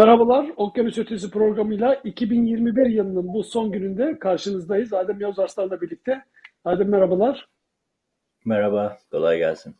[0.00, 4.92] Merhabalar, Okyanus Ötesi programıyla 2021 yılının bu son gününde karşınızdayız.
[4.92, 6.22] Adem Yavuz Arslan'la birlikte.
[6.64, 7.48] Adem merhabalar.
[8.44, 9.74] Merhaba, kolay gelsin.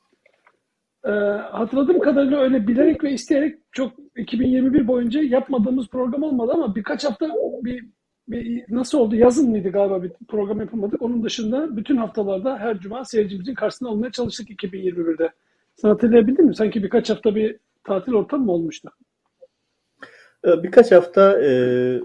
[1.04, 1.10] Ee,
[1.50, 7.26] hatırladığım kadarıyla öyle bilerek ve isteyerek çok 2021 boyunca yapmadığımız program olmadı ama birkaç hafta
[7.62, 7.84] bir,
[8.28, 9.16] bir nasıl oldu?
[9.16, 11.02] Yazın mıydı galiba bir program yapamadık.
[11.02, 15.30] Onun dışında bütün haftalarda her cuma seyircimizin karşısında olmaya çalıştık 2021'de.
[15.74, 16.54] Sen hatırlayabildin mi?
[16.54, 18.90] Sanki birkaç hafta bir tatil ortamı mı olmuştu?
[20.46, 21.50] Ee, birkaç hafta e,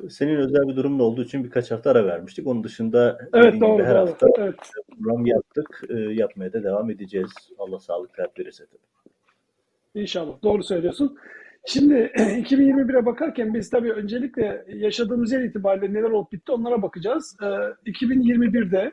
[0.10, 2.48] senin özel bir durumun olduğu için birkaç hafta ara vermiştik.
[2.48, 4.00] Onun dışında evet, doğru, her doğru.
[4.00, 4.56] hafta evet.
[4.90, 5.82] program yaptık.
[5.90, 7.32] E, yapmaya da devam edeceğiz.
[7.58, 10.02] Allah sağlık hayat verirse tabii.
[10.02, 10.44] İnşallah.
[10.44, 11.18] Doğru söylüyorsun.
[11.66, 17.38] Şimdi 2021'e bakarken biz tabii öncelikle yaşadığımız yer itibariyle neler olup bitti onlara bakacağız.
[17.42, 17.46] Ee,
[17.92, 18.92] 2021'de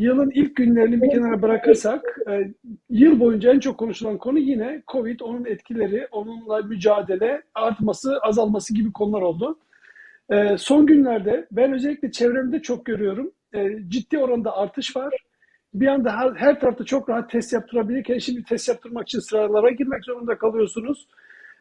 [0.00, 2.50] Yılın ilk günlerini bir kenara bırakırsak, e,
[2.90, 8.92] yıl boyunca en çok konuşulan konu yine Covid, onun etkileri, onunla mücadele, artması, azalması gibi
[8.92, 9.58] konular oldu.
[10.30, 13.30] E, son günlerde ben özellikle çevremde çok görüyorum.
[13.54, 15.14] E, ciddi oranda artış var.
[15.74, 20.04] Bir anda her, her tarafta çok rahat test yaptırabilirken şimdi test yaptırmak için sıralara girmek
[20.04, 21.06] zorunda kalıyorsunuz.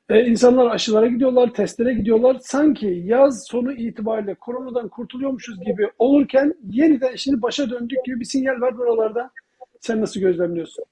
[0.10, 2.38] Ee, insanlar aşılara gidiyorlar, testlere gidiyorlar.
[2.42, 8.62] Sanki yaz sonu itibariyle koronadan kurtuluyormuşuz gibi olurken yeniden şimdi başa döndük gibi bir sinyal
[8.62, 9.32] var buralarda.
[9.80, 10.86] Sen nasıl gözlemliyorsun?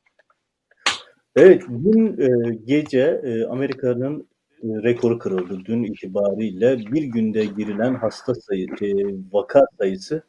[1.36, 4.28] Evet, dün e, gece e, Amerika'nın
[4.64, 5.60] e, rekoru kırıldı.
[5.66, 8.94] Dün itibariyle bir günde girilen hasta sayı, e,
[9.32, 10.24] vaka sayısı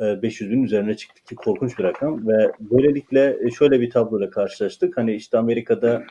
[0.00, 4.30] e, 500 bin üzerine çıktı ki korkunç bir rakam ve böylelikle e, şöyle bir tabloyla
[4.30, 4.96] karşılaştık.
[4.96, 6.02] Hani işte Amerika'da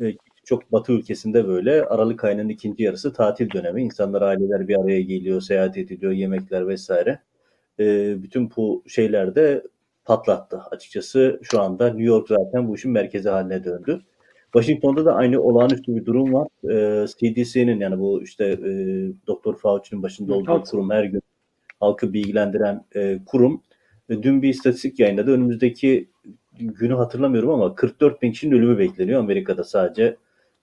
[0.00, 0.14] e,
[0.44, 3.82] çok batı ülkesinde böyle Aralık ayının ikinci yarısı tatil dönemi.
[3.82, 7.20] İnsanlar, aileler bir araya geliyor, seyahat ediliyor, yemekler vesaire.
[7.80, 9.62] E, bütün bu şeyler de
[10.04, 10.60] patlattı.
[10.70, 14.02] Açıkçası şu anda New York zaten bu işin merkezi haline döndü.
[14.52, 16.48] Washington'da da aynı olağanüstü bir durum var.
[16.70, 18.70] E, CDC'nin yani bu işte e,
[19.26, 20.66] Doktor Fauci'nin başında olduğu Halk.
[20.66, 21.22] kurum her gün
[21.80, 23.62] halkı bilgilendiren e, kurum
[24.08, 25.30] e, dün bir istatistik yayınladı.
[25.30, 26.08] Önümüzdeki
[26.58, 30.16] günü hatırlamıyorum ama 44 bin kişinin ölümü bekleniyor Amerika'da sadece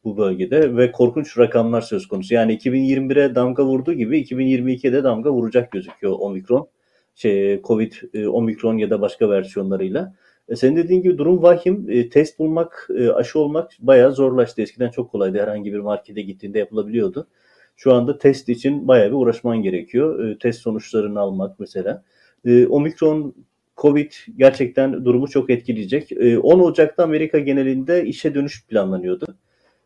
[0.04, 2.34] bu bölgede ve korkunç rakamlar söz konusu.
[2.34, 6.68] Yani 2021'e damga vurduğu gibi 2022'de de damga vuracak gözüküyor omikron.
[7.16, 10.14] Şey, Covid e, omikron ya da başka versiyonlarıyla.
[10.50, 11.86] E, senin dediğin gibi durum vahim.
[11.90, 14.62] E, test bulmak, e, aşı olmak bayağı zorlaştı.
[14.62, 15.40] Eskiden çok kolaydı.
[15.40, 17.28] Herhangi bir markete gittiğinde yapılabiliyordu.
[17.76, 20.26] Şu anda test için bayağı bir uğraşman gerekiyor.
[20.26, 22.04] E, test sonuçlarını almak mesela.
[22.46, 23.36] E, omikron
[23.78, 26.12] Covid gerçekten durumu çok etkileyecek.
[26.12, 29.38] 10 e, Ocak'ta Amerika genelinde işe dönüş planlanıyordu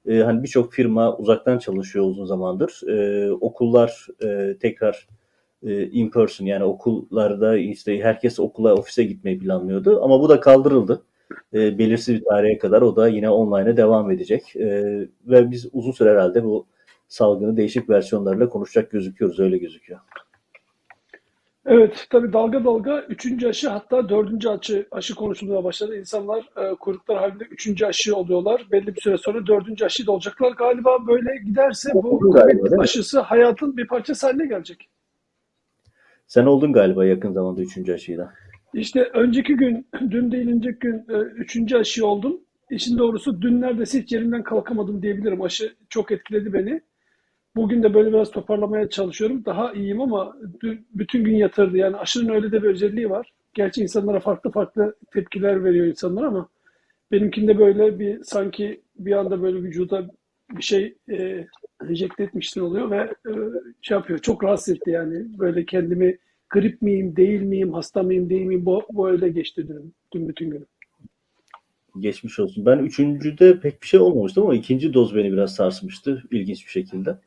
[0.08, 2.82] e, hani birçok firma uzaktan çalışıyor uzun zamandır.
[2.88, 5.08] E, okullar e, tekrar
[5.64, 11.04] e, in person yani okullarda işte herkes okula ofise gitmeyi planlıyordu ama bu da kaldırıldı.
[11.54, 14.56] E, belirsiz bir tarihe kadar o da yine online'a devam edecek.
[14.56, 14.68] E,
[15.26, 16.68] ve biz uzun süre herhalde bu
[17.08, 20.00] salgını değişik versiyonlarla konuşacak gözüküyoruz öyle gözüküyor.
[21.66, 25.98] Evet, tabii dalga dalga üçüncü aşı hatta dördüncü aşı, aşı konuşulmaya başladı.
[26.00, 28.68] İnsanlar e, kuyruklar halinde üçüncü aşı oluyorlar.
[28.72, 30.52] Belli bir süre sonra dördüncü aşı da olacaklar.
[30.52, 34.90] Galiba böyle giderse bu COVID aşısı hayatın bir parçası haline gelecek.
[36.28, 38.34] Sen oldun galiba yakın zamanda üçüncü aşıyla.
[38.74, 42.42] İşte önceki gün, dün değil önceki gün e, üçüncü aşı oldum.
[42.70, 45.42] İşin doğrusu dün neredeyse hiç yerimden kalkamadım diyebilirim.
[45.42, 46.82] Aşı çok etkiledi beni.
[47.56, 49.46] Bugün de böyle biraz toparlamaya çalışıyorum.
[49.46, 50.38] Daha iyiyim ama
[50.94, 51.78] bütün gün yatırdı.
[51.78, 53.34] Yani aşının öyle de bir özelliği var.
[53.54, 56.50] Gerçi insanlara farklı farklı tepkiler veriyor insanlar ama
[57.12, 60.10] benimkinde böyle bir sanki bir anda böyle vücuda
[60.52, 61.48] bir şey e,
[61.90, 63.32] enjekte etmiştin oluyor ve e,
[63.82, 64.20] şey yapıyor.
[64.20, 65.40] Çok rahatsız etti yani.
[65.40, 66.18] Böyle kendimi
[66.50, 70.50] grip miyim, değil miyim, hasta mıyım, değil miyim bu, bu öyle geçti dün, dün bütün
[70.50, 70.68] gün.
[72.00, 72.66] Geçmiş olsun.
[72.66, 77.18] Ben üçüncüde pek bir şey olmamıştı ama ikinci doz beni biraz sarsmıştı ilginç bir şekilde.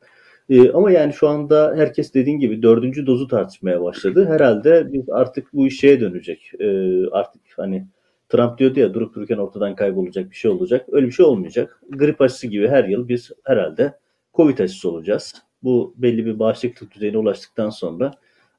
[0.49, 4.25] Ee, ama yani şu anda herkes dediğin gibi dördüncü dozu tartışmaya başladı.
[4.29, 6.51] Herhalde biz artık bu işe dönecek.
[6.59, 7.87] Ee, artık hani
[8.29, 10.85] Trump diyordu ya durup dururken ortadan kaybolacak bir şey olacak.
[10.91, 11.81] Öyle bir şey olmayacak.
[11.89, 13.93] Grip aşısı gibi her yıl biz herhalde
[14.33, 15.33] Covid aşısı olacağız.
[15.63, 18.11] Bu belli bir bağışıklık düzeyine ulaştıktan sonra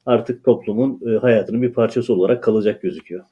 [0.07, 3.25] artık toplumun e, hayatının bir parçası olarak kalacak gözüküyor.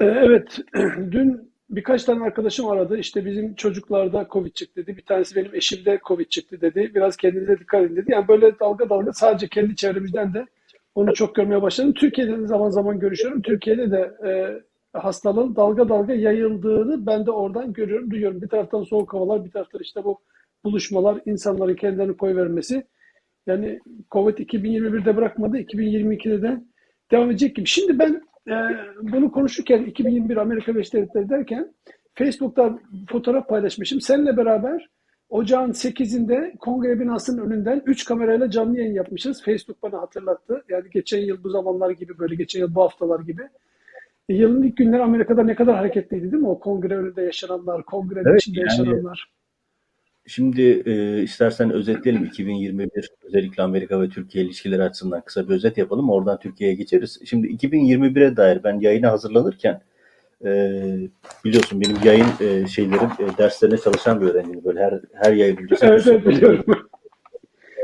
[0.00, 0.58] Ee, evet,
[1.10, 2.98] dün birkaç tane arkadaşım aradı.
[2.98, 4.96] İşte bizim çocuklarda Covid çıktı dedi.
[4.96, 6.92] Bir tanesi benim eşimde Covid çıktı dedi.
[6.94, 8.12] Biraz kendinize dikkat edin dedi.
[8.12, 10.46] Yani böyle dalga dalga sadece kendi çevremizden de
[10.94, 11.92] onu çok görmeye başladım.
[11.92, 13.42] Türkiye'de de zaman zaman görüşüyorum.
[13.42, 14.30] Türkiye'de de e,
[14.98, 18.42] hastalığın dalga dalga yayıldığını ben de oradan görüyorum, duyuyorum.
[18.42, 20.20] Bir taraftan soğuk havalar, bir taraftan işte bu
[20.64, 22.84] buluşmalar, insanların kendilerini koyvermesi.
[23.46, 26.60] Yani Covid 2021'de bırakmadı, 2022'de de
[27.10, 27.66] devam edecek gibi.
[27.66, 28.52] Şimdi ben e,
[29.02, 31.74] bunu konuşurken 2021 Amerika Birleşik Devletleri derken
[32.14, 34.00] Facebook'ta fotoğraf paylaşmışım.
[34.00, 34.88] Seninle beraber
[35.28, 39.44] Ocağın 8'inde kongre binasının önünden 3 kamerayla canlı yayın yapmışız.
[39.44, 40.64] Facebook bana hatırlattı.
[40.68, 43.42] Yani geçen yıl bu zamanlar gibi böyle geçen yıl bu haftalar gibi.
[44.28, 46.48] E, yılın ilk günleri Amerika'da ne kadar hareketliydi değil mi?
[46.48, 49.30] O kongre önünde yaşananlar, kongrenin Evet, içinde yani- yaşananlar.
[50.26, 56.10] Şimdi e, istersen özetleyelim 2021 özellikle Amerika ve Türkiye ilişkileri açısından kısa bir özet yapalım.
[56.10, 57.20] Oradan Türkiye'ye geçeriz.
[57.24, 59.80] Şimdi 2021'e dair ben yayına hazırlanırken
[60.44, 60.80] e,
[61.44, 64.64] biliyorsun benim yayın e, şeylerim e, derslerine çalışan bir öğrenciyim.
[64.64, 66.64] Böyle her her yayın öncesi Evet, evet biliyorum.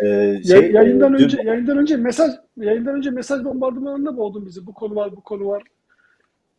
[0.02, 4.46] E, Ya- şey, yayından e, dün- önce yayından önce mesaj yayından önce mesaj bombardımanında boğdun
[4.46, 4.66] bizi.
[4.66, 5.62] Bu konu var, bu konu var.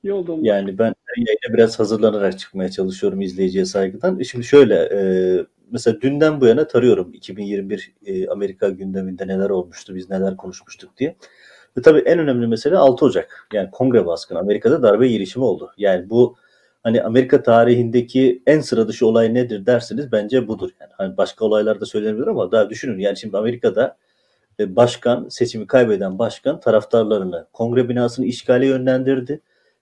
[0.03, 0.43] İyi oldu onlar.
[0.43, 4.19] Yani ben yayına biraz hazırlanarak çıkmaya çalışıyorum izleyiciye saygıdan.
[4.19, 4.99] E Şimdi şöyle, e,
[5.71, 11.15] mesela dünden bu yana tarıyorum 2021 e, Amerika gündeminde neler olmuştu, biz neler konuşmuştuk diye.
[11.77, 13.47] Ve tabii en önemli mesele 6 Ocak.
[13.53, 14.39] Yani kongre baskını.
[14.39, 15.71] Amerika'da darbe girişimi oldu.
[15.77, 16.35] Yani bu
[16.83, 20.69] hani Amerika tarihindeki en sıra dışı olay nedir derseniz bence budur.
[20.79, 22.99] Yani hani başka olaylar da söylenebilir ama daha düşünün.
[22.99, 23.97] Yani şimdi Amerika'da
[24.59, 29.41] e, başkan, seçimi kaybeden başkan taraftarlarını kongre binasını işgale yönlendirdi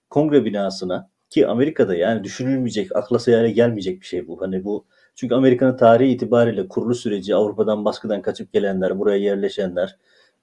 [0.09, 4.41] kongre binasına ki Amerika'da yani düşünülmeyecek, akla hayale gelmeyecek bir şey bu.
[4.41, 4.85] Hani bu
[5.19, 9.97] çünkü Amerika'nın tarihi itibariyle kuruluş süreci Avrupa'dan baskıdan kaçıp gelenler, buraya yerleşenler,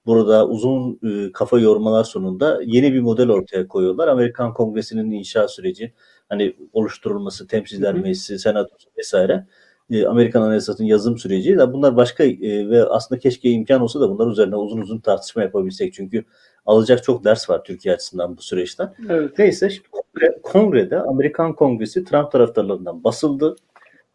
[0.05, 4.07] burada uzun e, kafa yormalar sonunda yeni bir model ortaya koyuyorlar.
[4.07, 5.93] Amerikan Kongresi'nin inşa süreci,
[6.29, 9.45] hani oluşturulması, temsilciler meclisi, senatosu vesaire.
[9.89, 11.51] e, Amerikan Anayasası'nın yazım süreci.
[11.51, 15.41] Ya bunlar başka e, ve aslında keşke imkan olsa da bunlar üzerine uzun uzun tartışma
[15.41, 15.93] yapabilsek.
[15.93, 16.23] Çünkü
[16.65, 18.93] alacak çok ders var Türkiye açısından bu süreçten.
[19.09, 19.39] Evet.
[19.39, 23.55] Neyse şimdi kongre, kongrede Amerikan Kongresi Trump taraftarlarından basıldı.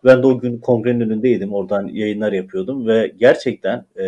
[0.04, 1.54] Ben de o gün kongrenin önündeydim.
[1.54, 4.04] Oradan yayınlar yapıyordum ve gerçekten e,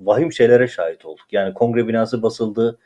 [0.00, 1.26] vahim şeylere şahit olduk.
[1.32, 2.78] Yani kongre binası basıldı.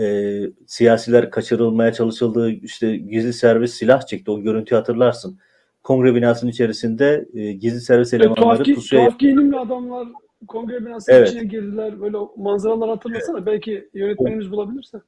[0.00, 0.34] E,
[0.66, 2.50] siyasiler kaçırılmaya çalışıldı.
[2.50, 4.30] İşte gizli servis silah çekti.
[4.30, 5.38] O görüntüyü hatırlarsın.
[5.82, 10.08] Kongre binasının içerisinde e, gizli servis tuhaf, elemanları gi- pusuya tuhaf giyinimli adamlar
[10.48, 11.28] kongre binasının Evet.
[11.28, 12.00] içine girdiler.
[12.00, 13.46] Böyle manzaralar hatırlasana.
[13.46, 14.98] Belki yönetmenimiz bulabilirse.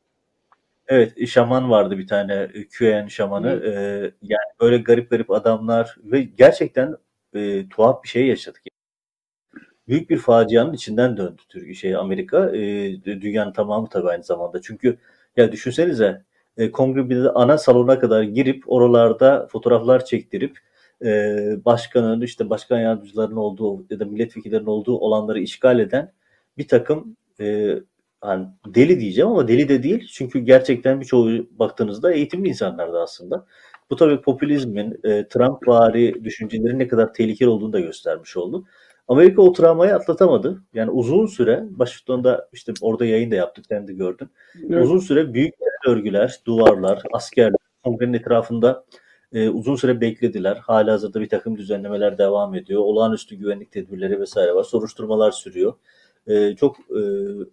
[0.88, 3.50] Evet, şaman vardı bir tane e, QAnon şamanı.
[3.50, 3.56] Hı.
[3.66, 6.96] Ee, yani böyle garip garip adamlar ve gerçekten
[7.34, 8.62] e, tuhaf bir şey yaşadık.
[9.88, 12.60] Büyük bir facianın içinden döndü Türkiye, şey Amerika, e,
[13.04, 14.62] dünyanın tamamı tabii aynı zamanda.
[14.62, 14.98] Çünkü
[15.36, 16.24] ya düşünsenize
[16.56, 20.58] e, kongre bir de ana salona kadar girip oralarda fotoğraflar çektirip
[21.04, 21.10] e,
[21.64, 26.12] başkanın işte başkan yardımcılarının olduğu ya da milletvekillerinin olduğu olanları işgal eden
[26.58, 27.74] bir takım e,
[28.26, 30.06] hani deli diyeceğim ama deli de değil.
[30.12, 33.46] Çünkü gerçekten birçoğu baktığınızda eğitimli insanlardı aslında.
[33.90, 38.64] Bu tabii popülizmin, e, Trump-vari düşüncelerin ne kadar tehlikeli olduğunu da göstermiş oldu.
[39.08, 40.62] Amerika o travmayı atlatamadı.
[40.74, 44.30] Yani uzun süre, Washington'da işte orada yayın da yaptık, sen de gördün.
[44.70, 44.84] Evet.
[44.84, 45.54] Uzun süre büyük
[45.86, 48.84] örgüler, duvarlar, askerler kongrenin etrafında
[49.32, 50.56] e, uzun süre beklediler.
[50.56, 52.80] Hala hazırda bir takım düzenlemeler devam ediyor.
[52.80, 54.64] Olağanüstü güvenlik tedbirleri vesaire var.
[54.64, 55.74] Soruşturmalar sürüyor.
[56.26, 57.00] E, çok e,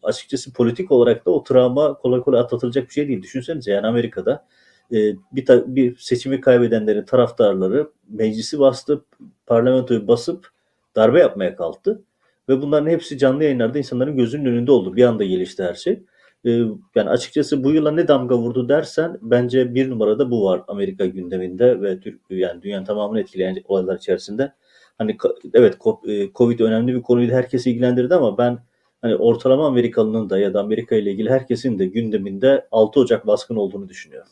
[0.04, 3.22] açıkçası politik olarak da o travma kolay kolay atlatılacak bir şey değil.
[3.22, 4.46] Düşünsenize yani Amerika'da
[4.94, 4.98] e,
[5.32, 9.06] bir, ta- bir seçimi kaybedenlerin taraftarları meclisi bastı,
[9.48, 10.48] parlamentoyu basıp
[10.96, 12.02] darbe yapmaya kalktı.
[12.50, 14.96] Ve bunların hepsi canlı yayınlarda insanların gözünün önünde oldu.
[14.96, 16.04] Bir anda gelişti her şey.
[16.46, 16.50] Ee,
[16.96, 21.82] yani açıkçası bu yıla ne damga vurdu dersen bence bir numarada bu var Amerika gündeminde
[21.82, 24.54] ve Türk yani dünyanın tamamını etkileyen olaylar içerisinde.
[24.98, 25.18] Hani
[25.54, 28.60] evet e, Covid önemli bir konuydu herkesi ilgilendirdi ama ben
[29.02, 33.56] hani ortalama Amerikalının da ya da Amerika ile ilgili herkesin de gündeminde 6 Ocak baskın
[33.56, 34.30] olduğunu düşünüyorum.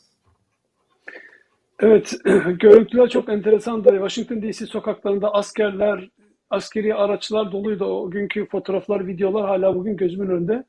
[1.80, 2.14] Evet,
[2.60, 3.88] görüntüler çok enteresandı.
[3.88, 6.08] Washington DC sokaklarında askerler,
[6.50, 7.84] askeri araçlar doluydu.
[7.84, 10.64] O günkü fotoğraflar, videolar hala bugün gözümün önünde.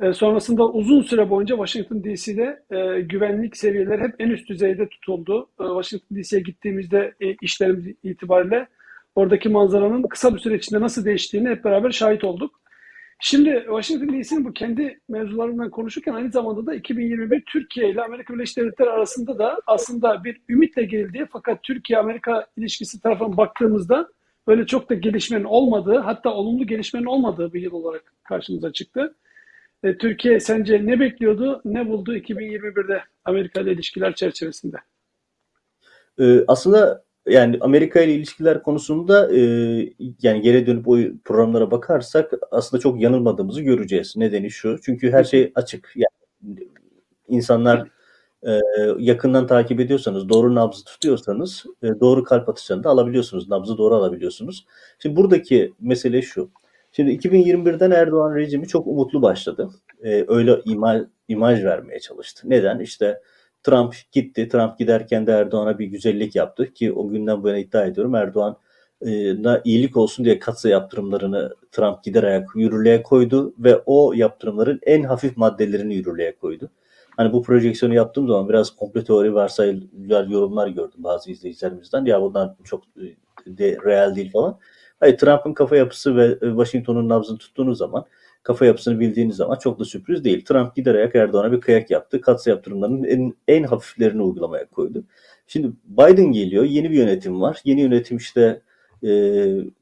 [0.00, 5.48] E, sonrasında uzun süre boyunca Washington DC'de e, güvenlik seviyeleri hep en üst düzeyde tutuldu.
[5.60, 8.68] E, Washington DC'ye gittiğimizde e, işlerimiz itibariyle
[9.16, 12.60] oradaki manzaranın kısa bir süre içinde nasıl değiştiğini hep beraber şahit olduk.
[13.20, 18.56] Şimdi Washington DC'nin bu kendi mevzularından konuşurken aynı zamanda da 2021 Türkiye ile Amerika Birleşik
[18.56, 24.08] Devletleri arasında da aslında bir ümitle girildiği fakat Türkiye-Amerika ilişkisi tarafından baktığımızda
[24.46, 29.14] böyle çok da gelişmenin olmadığı hatta olumlu gelişmenin olmadığı bir yıl olarak karşımıza çıktı.
[29.84, 34.76] E, Türkiye sence ne bekliyordu, ne buldu 2021'de Amerika ile ilişkiler çerçevesinde?
[36.20, 39.40] Ee, aslında yani Amerika ile ilişkiler konusunda e,
[40.22, 44.16] yani geri dönüp o programlara bakarsak aslında çok yanılmadığımızı göreceğiz.
[44.16, 44.78] Nedeni şu.
[44.82, 45.92] Çünkü her şey açık.
[45.96, 46.68] Yani
[47.28, 47.88] insanlar
[48.46, 48.60] e,
[48.98, 53.48] yakından takip ediyorsanız, doğru nabzı tutuyorsanız e, doğru kalp atışlarını da alabiliyorsunuz.
[53.48, 54.66] Nabzı doğru alabiliyorsunuz.
[54.98, 56.50] Şimdi buradaki mesele şu.
[56.92, 59.70] Şimdi 2021'den Erdoğan rejimi çok umutlu başladı.
[60.04, 62.42] E, öyle imaj, imaj vermeye çalıştı.
[62.50, 62.78] Neden?
[62.78, 63.20] İşte
[63.66, 64.48] Trump gitti.
[64.48, 68.56] Trump giderken de Erdoğan'a bir güzellik yaptı ki o günden bu yana iddia ediyorum Erdoğan
[69.38, 75.02] na iyilik olsun diye katsa yaptırımlarını Trump gider ayak yürürlüğe koydu ve o yaptırımların en
[75.02, 76.70] hafif maddelerini yürürlüğe koydu.
[77.16, 82.04] Hani bu projeksiyonu yaptığım zaman biraz komple teori varsayılar yorumlar gördüm bazı izleyicilerimizden.
[82.04, 82.82] Ya bunlar çok
[83.46, 84.58] de, real değil falan.
[85.00, 88.04] Hayır Trump'ın kafa yapısı ve Washington'un nabzını tuttuğunuz zaman
[88.46, 90.44] kafa yapısını bildiğiniz zaman çok da sürpriz değil.
[90.44, 92.20] Trump gider ayak Erdoğan'a bir kıyak yaptı.
[92.20, 95.04] Katsa yaptırımlarının en, en hafiflerini uygulamaya koydu.
[95.46, 96.64] Şimdi Biden geliyor.
[96.64, 97.60] Yeni bir yönetim var.
[97.64, 98.62] Yeni yönetim işte
[99.04, 99.10] e,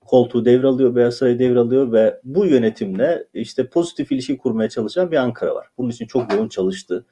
[0.07, 5.55] koltuğu devralıyor, Beyaz Saray devralıyor ve bu yönetimle işte pozitif ilişki kurmaya çalışan bir Ankara
[5.55, 5.67] var.
[5.79, 7.07] Bunun için çok yoğun çalıştı.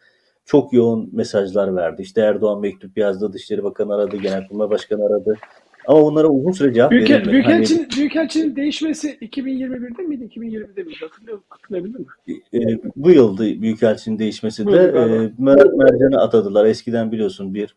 [0.44, 2.02] Çok yoğun mesajlar verdi.
[2.02, 5.38] İşte Erdoğan mektup yazdı, Dışişleri Bakanı aradı, Genelkurmay Başkanı aradı.
[5.87, 7.33] Ama bunlara uzun süre cevap Büyük, verilmedi.
[7.33, 10.99] Büyükelçinin, Hani, Büyükelçinin değişmesi 2021'de miydi, 2020'de miydi?
[11.01, 12.07] Hatırlıyor, hatırlayabildin mi?
[12.55, 12.61] e,
[12.97, 15.01] bu yılda Büyükelçinin değişmesi de e,
[15.43, 16.65] Mer- Mercan'ı atadılar.
[16.65, 17.75] Eskiden biliyorsun bir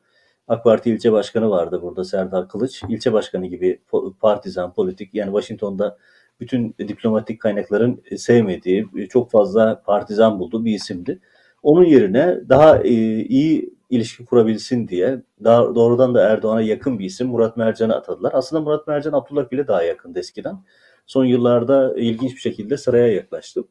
[0.48, 2.82] AK Parti ilçe başkanı vardı burada Serdar Kılıç.
[2.90, 3.80] İlçe başkanı gibi
[4.22, 5.98] partizan, politik yani Washington'da
[6.40, 11.20] bütün diplomatik kaynakların e, sevmediği, e, çok fazla partizan bulduğu bir isimdi.
[11.66, 12.92] Onun yerine daha e,
[13.24, 18.32] iyi ilişki kurabilsin diye daha doğrudan da Erdoğan'a yakın bir isim Murat Mercan'ı atadılar.
[18.36, 20.58] Aslında Murat Mercan Abdullah bile daha yakındı eskiden.
[21.06, 23.64] Son yıllarda ilginç bir şekilde saraya yaklaştı.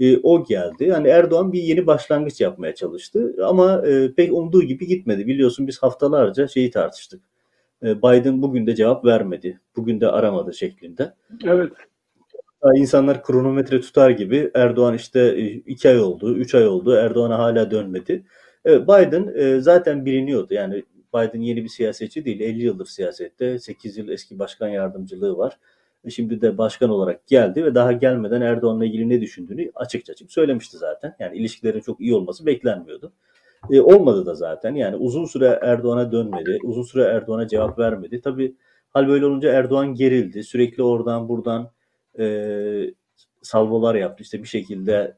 [0.00, 0.84] E, o geldi.
[0.84, 5.26] Yani Erdoğan bir yeni başlangıç yapmaya çalıştı ama e, pek umduğu gibi gitmedi.
[5.26, 7.20] Biliyorsun biz haftalarca şeyi tartıştık.
[7.82, 9.60] E, Biden bugün de cevap vermedi.
[9.76, 11.14] Bugün de aramadı şeklinde.
[11.44, 11.72] Evet.
[12.62, 16.94] Daha İnsanlar kronometre tutar gibi Erdoğan işte e, iki ay oldu, üç ay oldu.
[16.94, 18.24] Erdoğan'a hala dönmedi.
[18.64, 20.54] Evet, Biden e, zaten biliniyordu.
[20.54, 20.84] Yani
[21.14, 22.40] Biden yeni bir siyasetçi değil.
[22.40, 23.58] 50 yıldır siyasette.
[23.58, 25.58] 8 yıl eski başkan yardımcılığı var.
[26.04, 30.32] E, Şimdi de başkan olarak geldi ve daha gelmeden Erdoğan'la ilgili ne düşündüğünü açıkça açık
[30.32, 31.16] söylemişti zaten.
[31.18, 33.12] Yani ilişkilerin çok iyi olması beklenmiyordu.
[33.70, 34.74] E, olmadı da zaten.
[34.74, 36.58] Yani uzun süre Erdoğan'a dönmedi.
[36.64, 38.20] Uzun süre Erdoğan'a cevap vermedi.
[38.20, 38.54] Tabii
[38.90, 40.42] hal böyle olunca Erdoğan gerildi.
[40.44, 41.70] Sürekli oradan buradan
[42.18, 42.94] e,
[43.42, 44.22] salvolar yaptı.
[44.22, 45.16] İşte bir şekilde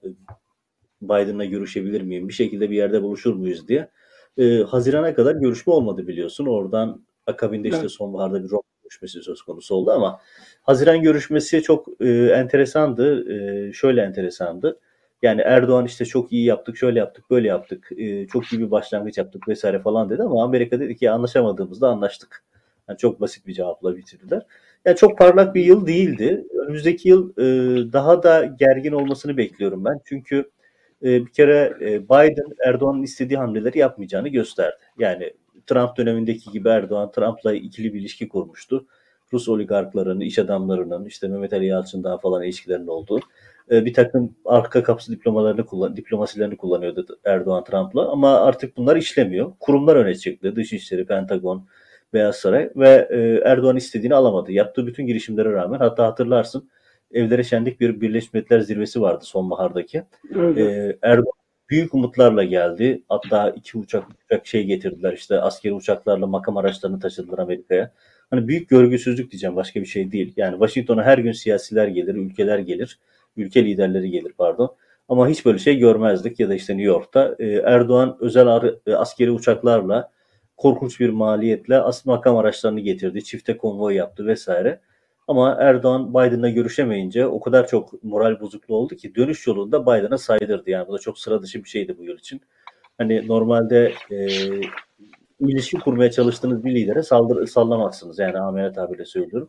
[1.02, 2.28] Biden'la görüşebilir miyim?
[2.28, 3.90] Bir şekilde bir yerde buluşur muyuz diye.
[4.38, 6.46] E, Haziran'a kadar görüşme olmadı biliyorsun.
[6.46, 7.90] Oradan akabinde işte Evet.
[7.90, 10.20] sonbaharda bir Roma görüşmesi söz konusu oldu ama
[10.62, 13.32] Haziran görüşmesi çok e, enteresandı.
[13.32, 14.80] E, şöyle enteresandı.
[15.22, 19.18] Yani Erdoğan işte çok iyi yaptık, şöyle yaptık, böyle yaptık, e, çok iyi bir başlangıç
[19.18, 22.44] yaptık vesaire falan dedi ama Amerika dedi ki anlaşamadığımızda anlaştık.
[22.88, 24.42] Yani çok basit bir cevapla bitirdiler.
[24.84, 26.44] Yani çok parlak bir yıl değildi.
[26.64, 27.42] Önümüzdeki yıl e,
[27.92, 30.00] daha da gergin olmasını bekliyorum ben.
[30.04, 30.50] Çünkü
[31.02, 34.76] e, bir kere e, Biden Erdoğan'ın istediği hamleleri yapmayacağını gösterdi.
[34.98, 35.32] Yani
[35.66, 38.86] Trump dönemindeki gibi Erdoğan Trump'la ikili bir ilişki kurmuştu.
[39.32, 43.20] Rus oligarklarının, iş adamlarının, işte Mehmet Ali Yalçın'dan falan ilişkilerinin olduğu
[43.70, 49.52] e, bir takım arka kapısı diplomalarını kullan, diplomasilerini kullanıyordu Erdoğan Trump'la ama artık bunlar işlemiyor.
[49.60, 50.56] Kurumlar öne çıktı.
[50.56, 51.66] Dışişleri, Pentagon,
[52.12, 54.52] Beyaz Saray ve e, Erdoğan istediğini alamadı.
[54.52, 56.70] Yaptığı bütün girişimlere rağmen hatta hatırlarsın
[57.12, 60.02] Evlere Şenlik bir Birleşmiş Milletler Zirvesi vardı sonbahardaki.
[60.34, 60.64] Öyle.
[60.64, 61.32] Ee, Erdoğan
[61.70, 63.02] büyük umutlarla geldi.
[63.08, 67.92] Hatta iki uçak, uçak şey getirdiler işte askeri uçaklarla makam araçlarını taşıdılar Amerika'ya.
[68.30, 70.32] Hani büyük görgüsüzlük diyeceğim başka bir şey değil.
[70.36, 72.98] Yani Washington'a her gün siyasiler gelir, ülkeler gelir,
[73.36, 74.74] ülke liderleri gelir pardon.
[75.08, 78.94] Ama hiç böyle şey görmezdik ya da işte New York'ta e, Erdoğan özel ar- e,
[78.94, 80.10] askeri uçaklarla
[80.60, 84.80] korkunç bir maliyetle as makam araçlarını getirdi, çifte konvoy yaptı vesaire.
[85.28, 90.70] Ama Erdoğan Biden'la görüşemeyince o kadar çok moral bozukluğu oldu ki dönüş yolunda Biden'a saydırdı.
[90.70, 92.40] Yani bu da çok sıra dışı bir şeydi bu yıl için.
[92.98, 94.26] Hani normalde e,
[95.40, 98.18] ilişki kurmaya çalıştığınız bir lidere saldır, sallamazsınız.
[98.18, 99.48] Yani amele tabirle söylüyorum.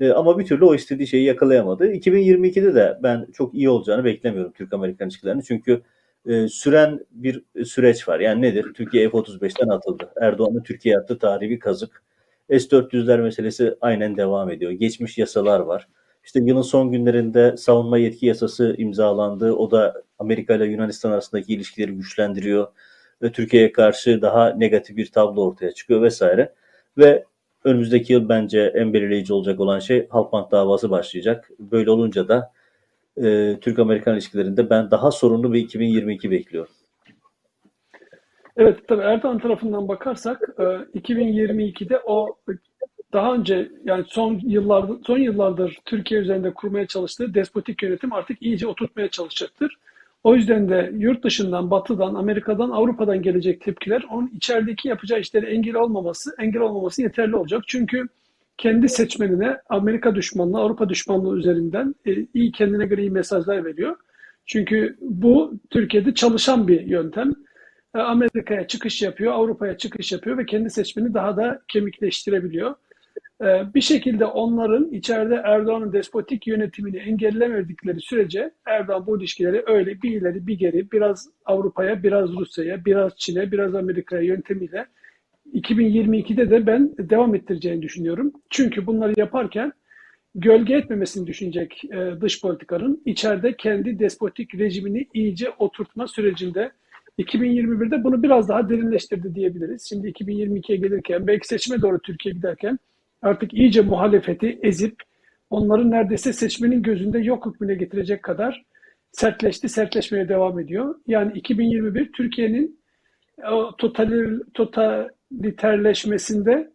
[0.00, 1.92] E, ama bir türlü o istediği şeyi yakalayamadı.
[1.92, 5.42] 2022'de de ben çok iyi olacağını beklemiyorum Türk-Amerikan ilişkilerini.
[5.44, 5.82] Çünkü
[6.26, 8.20] e, süren bir süreç var.
[8.20, 8.66] Yani nedir?
[8.74, 10.12] Türkiye F-35'ten atıldı.
[10.20, 12.02] Erdoğan'ın Türkiye'ye attığı tarihi kazık.
[12.50, 14.70] S-400'ler meselesi aynen devam ediyor.
[14.72, 15.88] Geçmiş yasalar var.
[16.24, 19.52] İşte yılın son günlerinde savunma yetki yasası imzalandı.
[19.52, 22.66] O da Amerika ile Yunanistan arasındaki ilişkileri güçlendiriyor.
[23.22, 26.54] Ve Türkiye'ye karşı daha negatif bir tablo ortaya çıkıyor vesaire.
[26.98, 27.24] Ve
[27.64, 31.50] önümüzdeki yıl bence en belirleyici olacak olan şey Halkbank davası başlayacak.
[31.58, 32.52] Böyle olunca da
[33.16, 36.72] e, Türk-Amerikan ilişkilerinde ben daha sorunlu bir 2022 bekliyorum.
[38.56, 42.36] Evet, tabii Erdoğan tarafından bakarsak e, 2022'de o
[43.12, 48.66] daha önce yani son yıllarda son yıllardır Türkiye üzerinde kurmaya çalıştığı despotik yönetim artık iyice
[48.66, 49.78] oturtmaya çalışacaktır.
[50.24, 55.74] O yüzden de yurt dışından, batıdan, Amerika'dan, Avrupa'dan gelecek tepkiler onun içerideki yapacağı işleri engel
[55.74, 57.62] olmaması, engel olmaması yeterli olacak.
[57.66, 58.08] Çünkü
[58.58, 63.96] kendi seçmenine Amerika düşmanlığı, Avrupa düşmanlığı üzerinden e, iyi kendine göre iyi mesajlar veriyor.
[64.46, 67.32] Çünkü bu Türkiye'de çalışan bir yöntem.
[67.94, 72.74] E, Amerika'ya çıkış yapıyor, Avrupa'ya çıkış yapıyor ve kendi seçmeni daha da kemikleştirebiliyor.
[73.74, 80.46] bir şekilde onların içeride Erdoğan'ın despotik yönetimini engellemedikleri sürece Erdoğan bu ilişkileri öyle bir ileri
[80.46, 84.86] bir geri biraz Avrupa'ya, biraz Rusya'ya, biraz Çin'e, biraz Amerika'ya yöntemiyle
[85.54, 88.32] 2022'de de ben devam ettireceğini düşünüyorum.
[88.50, 89.72] Çünkü bunları yaparken
[90.34, 96.72] gölge etmemesini düşünecek e, dış politikanın içeride kendi despotik rejimini iyice oturtma sürecinde
[97.18, 99.88] 2021'de bunu biraz daha derinleştirdi diyebiliriz.
[99.88, 102.78] Şimdi 2022'ye gelirken belki seçime doğru Türkiye giderken
[103.22, 104.96] artık iyice muhalefeti ezip
[105.50, 108.64] onların neredeyse seçmenin gözünde yok hükmüne getirecek kadar
[109.12, 110.94] sertleşti, sertleşmeye devam ediyor.
[111.06, 112.82] Yani 2021 Türkiye'nin
[113.78, 114.42] totalir,
[115.32, 116.72] totaliterleşmesinde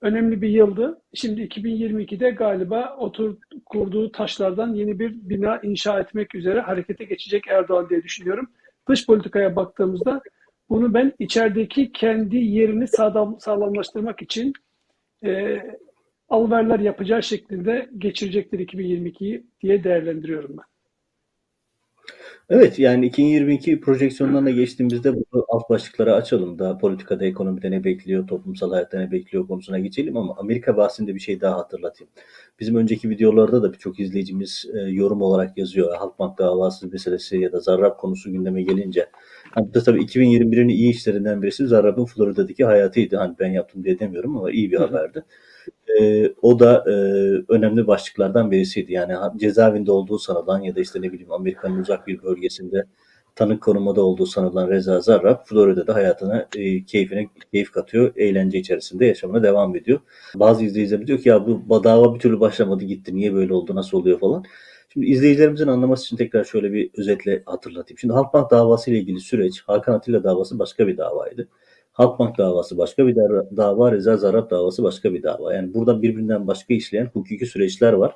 [0.00, 1.02] önemli bir yıldı.
[1.14, 3.36] Şimdi 2022'de galiba otur
[3.66, 8.50] kurduğu taşlardan yeni bir bina inşa etmek üzere harekete geçecek Erdoğan diye düşünüyorum.
[8.88, 10.20] Dış politikaya baktığımızda
[10.68, 14.52] bunu ben içerideki kendi yerini sağlam, sağlamlaştırmak için
[15.24, 15.62] e,
[16.28, 20.75] alverler yapacağı şeklinde geçirecektir 2022'yi diye değerlendiriyorum ben.
[22.50, 26.58] Evet yani 2022 projeksiyonlarına geçtiğimizde bu alt başlıkları açalım.
[26.58, 31.20] Daha politikada, ekonomide ne bekliyor, toplumsal hayatta ne bekliyor konusuna geçelim ama Amerika bahsinde bir
[31.20, 32.12] şey daha hatırlatayım.
[32.60, 35.96] Bizim önceki videolarda da birçok izleyicimiz e, yorum olarak yazıyor.
[35.96, 39.06] Halkbank davası meselesi ya da Zarrab konusu gündeme gelince.
[39.50, 43.16] Hani da tabii 2021'in iyi işlerinden birisi Zarrab'ın Florida'daki hayatıydı.
[43.16, 45.24] Hani ben yaptım diye demiyorum ama iyi bir haberdi.
[46.00, 46.92] E, o da e,
[47.48, 48.92] önemli başlıklardan birisiydi.
[48.92, 52.84] Yani cezaevinde olduğu sanılan ya da işte ne bileyim Amerika'nın uzak bir bölgesinde
[53.36, 58.12] tanık konumada olduğu sanılan Reza Zarrab Florida'da hayatına e, keyfine keyif katıyor.
[58.16, 60.00] Eğlence içerisinde yaşamına devam ediyor.
[60.34, 63.16] Bazı izleyiciler diyor ki ya bu dava bir türlü başlamadı gitti.
[63.16, 63.74] Niye böyle oldu?
[63.74, 64.44] Nasıl oluyor falan.
[64.96, 67.98] Şimdi izleyicilerimizin anlaması için tekrar şöyle bir özetle hatırlatayım.
[67.98, 71.48] Şimdi Halkbank davası ile ilgili süreç Hakan Atilla davası başka bir davaydı.
[71.92, 73.16] Halkbank davası başka bir
[73.56, 75.54] dava, Reza Zarrab davası başka bir dava.
[75.54, 78.14] Yani burada birbirinden başka işleyen hukuki süreçler var.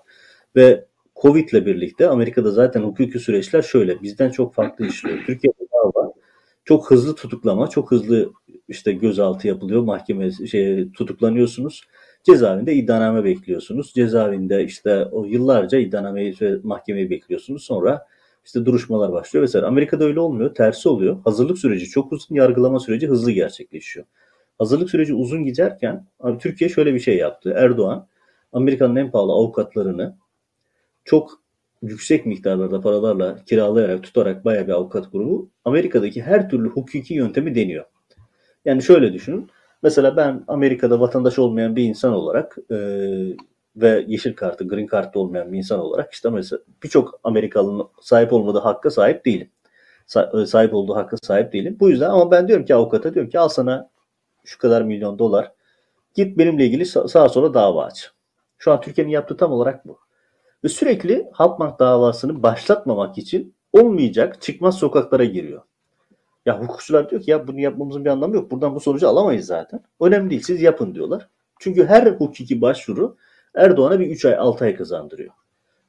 [0.56, 0.84] Ve
[1.22, 4.02] Covid ile birlikte Amerika'da zaten hukuki süreçler şöyle.
[4.02, 5.18] Bizden çok farklı işliyor.
[5.26, 6.12] Türkiye'de dava
[6.64, 8.32] çok hızlı tutuklama, çok hızlı
[8.68, 9.82] işte gözaltı yapılıyor.
[9.82, 11.82] Mahkeme şey tutuklanıyorsunuz.
[12.24, 13.92] Cezaevinde iddianame bekliyorsunuz.
[13.94, 17.64] Cezaevinde işte o yıllarca iddianameyi ve mahkemeyi bekliyorsunuz.
[17.64, 18.06] Sonra
[18.44, 19.66] işte duruşmalar başlıyor vesaire.
[19.66, 20.54] Amerika'da öyle olmuyor.
[20.54, 21.20] Tersi oluyor.
[21.24, 24.06] Hazırlık süreci çok uzun, yargılama süreci hızlı gerçekleşiyor.
[24.58, 27.54] Hazırlık süreci uzun giderken abi Türkiye şöyle bir şey yaptı.
[27.56, 28.06] Erdoğan
[28.52, 30.16] Amerika'nın en pahalı avukatlarını
[31.04, 31.40] çok
[31.82, 37.84] yüksek miktarlarda paralarla kiralayarak tutarak bayağı bir avukat grubu Amerika'daki her türlü hukuki yöntemi deniyor.
[38.64, 39.50] Yani şöyle düşünün.
[39.82, 42.76] Mesela ben Amerika'da vatandaş olmayan bir insan olarak e,
[43.76, 48.58] ve yeşil kartı, green kartı olmayan bir insan olarak işte mesela birçok Amerikalı'nın sahip olmadığı
[48.58, 49.50] hakka sahip değilim.
[50.42, 51.76] E, sahip olduğu hakka sahip değilim.
[51.80, 53.90] Bu yüzden ama ben diyorum ki avukata diyorum ki al sana
[54.44, 55.52] şu kadar milyon dolar
[56.14, 58.12] git benimle ilgili sağa sola dava aç.
[58.58, 59.98] Şu an Türkiye'nin yaptığı tam olarak bu.
[60.64, 65.62] Ve sürekli Halkbank davasını başlatmamak için olmayacak çıkmaz sokaklara giriyor.
[66.46, 68.50] Ya hukukçular diyor ki ya bunu yapmamızın bir anlamı yok.
[68.50, 69.80] Buradan bu sonucu alamayız zaten.
[70.00, 71.28] Önemli değil siz yapın diyorlar.
[71.60, 73.16] Çünkü her hukuki başvuru
[73.54, 75.32] Erdoğan'a bir 3 ay 6 ay kazandırıyor.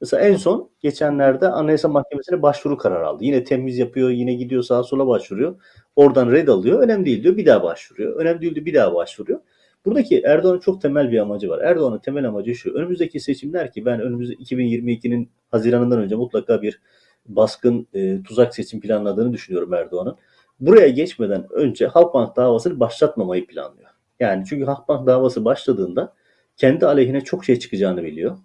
[0.00, 3.24] Mesela en son geçenlerde Anayasa Mahkemesi'ne başvuru kararı aldı.
[3.24, 5.54] Yine temiz yapıyor, yine gidiyor sağa sola başvuruyor.
[5.96, 6.82] Oradan red alıyor.
[6.82, 7.36] Önemli değil diyor.
[7.36, 8.16] Bir daha başvuruyor.
[8.16, 8.66] Önemli değil diyor.
[8.66, 9.40] Bir daha başvuruyor.
[9.84, 11.60] Buradaki Erdoğan'ın çok temel bir amacı var.
[11.60, 12.72] Erdoğan'ın temel amacı şu.
[12.74, 16.80] Önümüzdeki seçimler ki ben önümüzde 2022'nin Haziran'ından önce mutlaka bir
[17.26, 20.16] baskın e, tuzak seçim planladığını düşünüyorum Erdoğan'ın.
[20.62, 23.90] Buraya geçmeden önce Halkbank davasını başlatmamayı planlıyor.
[24.20, 26.14] Yani çünkü Halkbank davası başladığında
[26.56, 28.38] kendi aleyhine çok şey çıkacağını biliyor.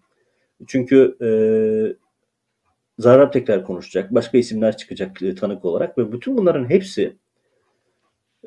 [0.67, 1.29] Çünkü e,
[2.99, 4.13] Zarrab tekrar konuşacak.
[4.15, 7.17] Başka isimler çıkacak e, tanık olarak ve bütün bunların hepsi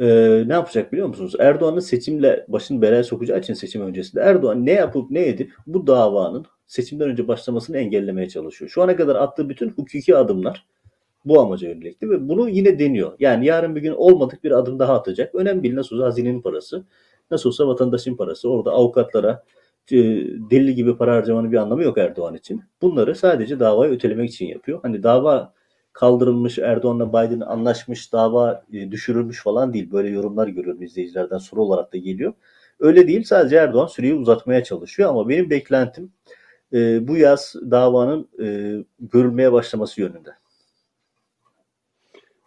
[0.01, 0.07] e,
[0.47, 1.35] ne yapacak biliyor musunuz?
[1.39, 6.47] Erdoğan'ın seçimle başını belaya sokacağı için seçim öncesinde Erdoğan ne yapıp ne edip bu davanın
[6.67, 8.71] seçimden önce başlamasını engellemeye çalışıyor.
[8.71, 10.67] Şu ana kadar attığı bütün hukuki adımlar
[11.25, 13.13] bu amaca yönelikti ve bunu yine deniyor.
[13.19, 15.35] Yani yarın bir gün olmadık bir adım daha atacak.
[15.35, 16.85] Önemli değil nasıl olsa hazinenin parası.
[17.31, 18.51] Nasıl olsa vatandaşın parası.
[18.51, 19.45] Orada avukatlara
[19.93, 19.97] e,
[20.51, 22.63] deli gibi para harcamanın bir anlamı yok Erdoğan için.
[22.83, 24.81] Bunları sadece davayı ötelemek için yapıyor.
[24.83, 25.53] Hani dava
[25.93, 29.93] kaldırılmış, Erdoğan'la Biden anlaşmış, dava e, düşürülmüş falan değil.
[29.93, 32.33] Böyle yorumlar görüyorum izleyicilerden soru olarak da geliyor.
[32.81, 36.13] Öyle değil sadece Erdoğan süreyi uzatmaya çalışıyor ama benim beklentim
[36.73, 38.29] e, bu yaz davanın
[39.01, 40.40] görülmeye başlaması yönünde.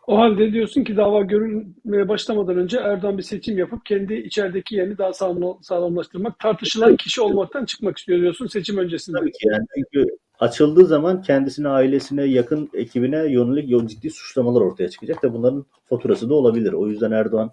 [0.08, 4.98] O halde diyorsun ki dava görülmeye başlamadan önce Erdoğan bir seçim yapıp kendi içerideki yerini
[4.98, 5.14] daha
[5.62, 9.18] sağlamlaştırmak, tartışılan kişi olmaktan çıkmak istiyor diyorsun seçim öncesinde.
[9.20, 15.24] Tabii ki yani çünkü açıldığı zaman kendisine, ailesine, yakın ekibine yönelik ciddi suçlamalar ortaya çıkacak
[15.24, 16.74] da bunların faturası da olabilir.
[16.74, 17.52] O yüzden Erdoğan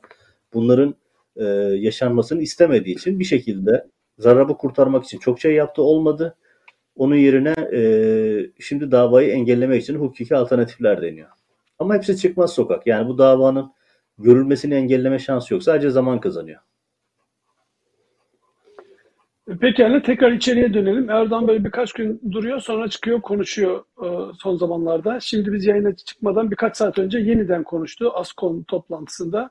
[0.54, 0.94] bunların
[1.36, 1.44] e,
[1.78, 3.86] yaşanmasını istemediği için bir şekilde
[4.18, 6.36] Zarrab'ı kurtarmak için çok şey yaptı olmadı.
[6.96, 7.80] Onun yerine e,
[8.60, 11.28] şimdi davayı engellemek için hukuki alternatifler deniyor.
[11.80, 12.86] Ama hepsi çıkmaz sokak.
[12.86, 13.72] Yani bu davanın
[14.18, 15.62] görülmesini engelleme şansı yok.
[15.62, 16.60] Sadece zaman kazanıyor.
[19.60, 21.10] Peki yani tekrar içeriye dönelim.
[21.10, 25.20] Erdoğan böyle birkaç gün duruyor sonra çıkıyor konuşuyor e, son zamanlarda.
[25.20, 29.50] Şimdi biz yayına çıkmadan birkaç saat önce yeniden konuştu ASKON toplantısında.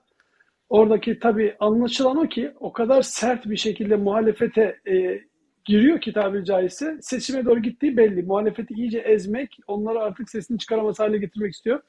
[0.70, 5.22] Oradaki tabii anlaşılan o ki o kadar sert bir şekilde muhalefete e,
[5.66, 8.24] giriyor ki tabiri caizse seçime doğru gittiği belli.
[8.24, 11.82] Muhalefeti iyice ezmek, onları artık sesini çıkaramaz hale getirmek istiyor.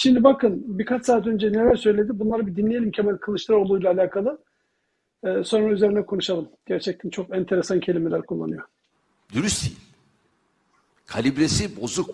[0.00, 4.38] Şimdi bakın birkaç saat önce neler söyledi bunları bir dinleyelim Kemal Kılıçdaroğlu ile alakalı.
[5.24, 6.48] Ee, sonra üzerine konuşalım.
[6.66, 8.62] Gerçekten çok enteresan kelimeler kullanıyor.
[9.32, 9.76] Dürüst değil.
[11.06, 12.10] Kalibresi bozuk.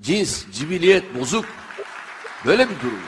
[0.00, 1.44] Cins, cibiliyet bozuk.
[2.46, 3.00] Böyle bir durum.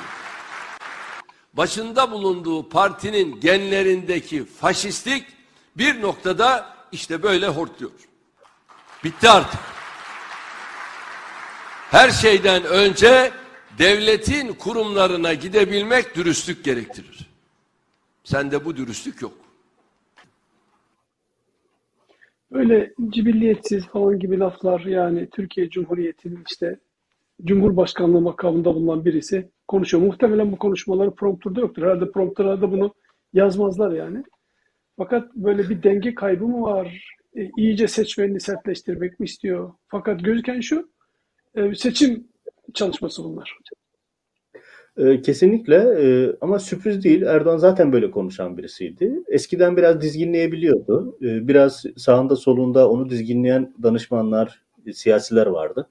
[1.55, 5.25] Başında bulunduğu partinin genlerindeki faşistlik
[5.77, 7.93] bir noktada işte böyle hortluyor.
[9.05, 9.74] Bitti artık.
[11.95, 13.31] Her şeyden önce
[13.79, 17.31] devletin kurumlarına gidebilmek dürüstlük gerektirir.
[18.25, 19.33] Sende bu dürüstlük yok.
[22.53, 26.79] Öyle cibilliyetsiz falan gibi laflar yani Türkiye Cumhuriyeti'nin işte
[27.45, 30.03] Cumhurbaşkanlığı makamında bulunan birisi konuşuyor.
[30.03, 31.83] Muhtemelen bu konuşmaları prompturda yoktur.
[31.83, 32.95] Herhalde prompterlarda bunu
[33.33, 34.25] yazmazlar yani.
[34.97, 37.17] Fakat böyle bir denge kaybı mı var?
[37.37, 39.73] E, iyice seçmenini sertleştirmek mi istiyor?
[39.89, 40.94] Fakat gözüken şu,
[41.77, 42.29] seçim
[42.75, 43.59] çalışması bunlar.
[44.97, 47.23] E, kesinlikle e, ama sürpriz değil.
[47.23, 49.23] Erdoğan zaten böyle konuşan birisiydi.
[49.29, 51.17] Eskiden biraz dizginleyebiliyordu.
[51.21, 54.63] Biraz sağında solunda onu dizginleyen danışmanlar,
[54.93, 55.89] siyasiler vardı.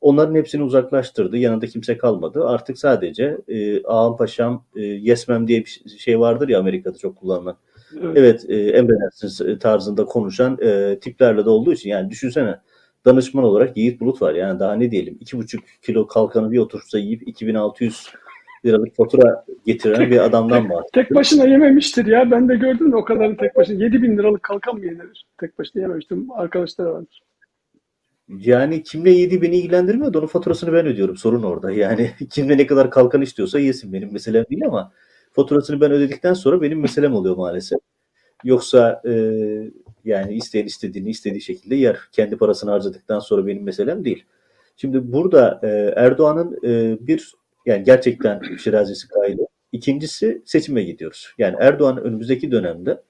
[0.00, 1.36] Onların hepsini uzaklaştırdı.
[1.36, 2.44] Yanında kimse kalmadı.
[2.46, 7.56] Artık sadece e, ağam paşam e, yesmem diye bir şey vardır ya Amerika'da çok kullanılan.
[8.00, 12.60] Evet, evet e, emredersiniz tarzında konuşan e, tiplerle de olduğu için yani düşünsene
[13.04, 14.34] danışman olarak Yiğit Bulut var.
[14.34, 18.06] Yani daha ne diyelim 2,5 kilo kalkanı bir otursa yiyip 2600
[18.64, 20.84] liralık fatura getiren bir adamdan bahsediyor.
[20.92, 22.30] Tek başına yememiştir ya.
[22.30, 23.84] Ben de gördüm de o kadarını tek başına.
[23.84, 25.26] 7 bin liralık kalkan mı yenir?
[25.40, 26.32] Tek başına yememiştim.
[26.32, 27.22] Arkadaşlar vardır.
[28.28, 31.16] Yani kimle yediği beni ilgilendirmiyor da onun faturasını ben ödüyorum.
[31.16, 31.70] Sorun orada.
[31.70, 33.92] Yani kimle ne kadar kalkan istiyorsa yesin.
[33.92, 34.92] Benim meselem değil ama
[35.32, 37.78] faturasını ben ödedikten sonra benim meselem oluyor maalesef.
[38.44, 39.12] Yoksa e,
[40.04, 41.98] yani isteyen istediğini istediği şekilde yer.
[42.12, 44.24] Kendi parasını harcadıktan sonra benim meselem değil.
[44.76, 47.34] Şimdi burada e, Erdoğan'ın e, bir
[47.66, 49.42] yani gerçekten şirazesi kaydı.
[49.72, 51.34] İkincisi seçime gidiyoruz.
[51.38, 53.02] Yani Erdoğan önümüzdeki dönemde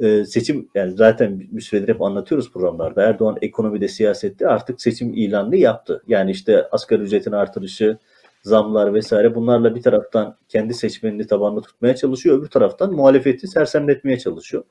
[0.00, 3.02] e, seçim yani zaten bir süredir hep anlatıyoruz programlarda.
[3.02, 6.02] Erdoğan ekonomide siyasette artık seçim ilanını yaptı.
[6.06, 7.98] Yani işte asgari ücretin artırışı,
[8.42, 12.38] zamlar vesaire bunlarla bir taraftan kendi seçmenini tabanlı tutmaya çalışıyor.
[12.38, 14.64] Öbür taraftan muhalefeti sersemletmeye çalışıyor.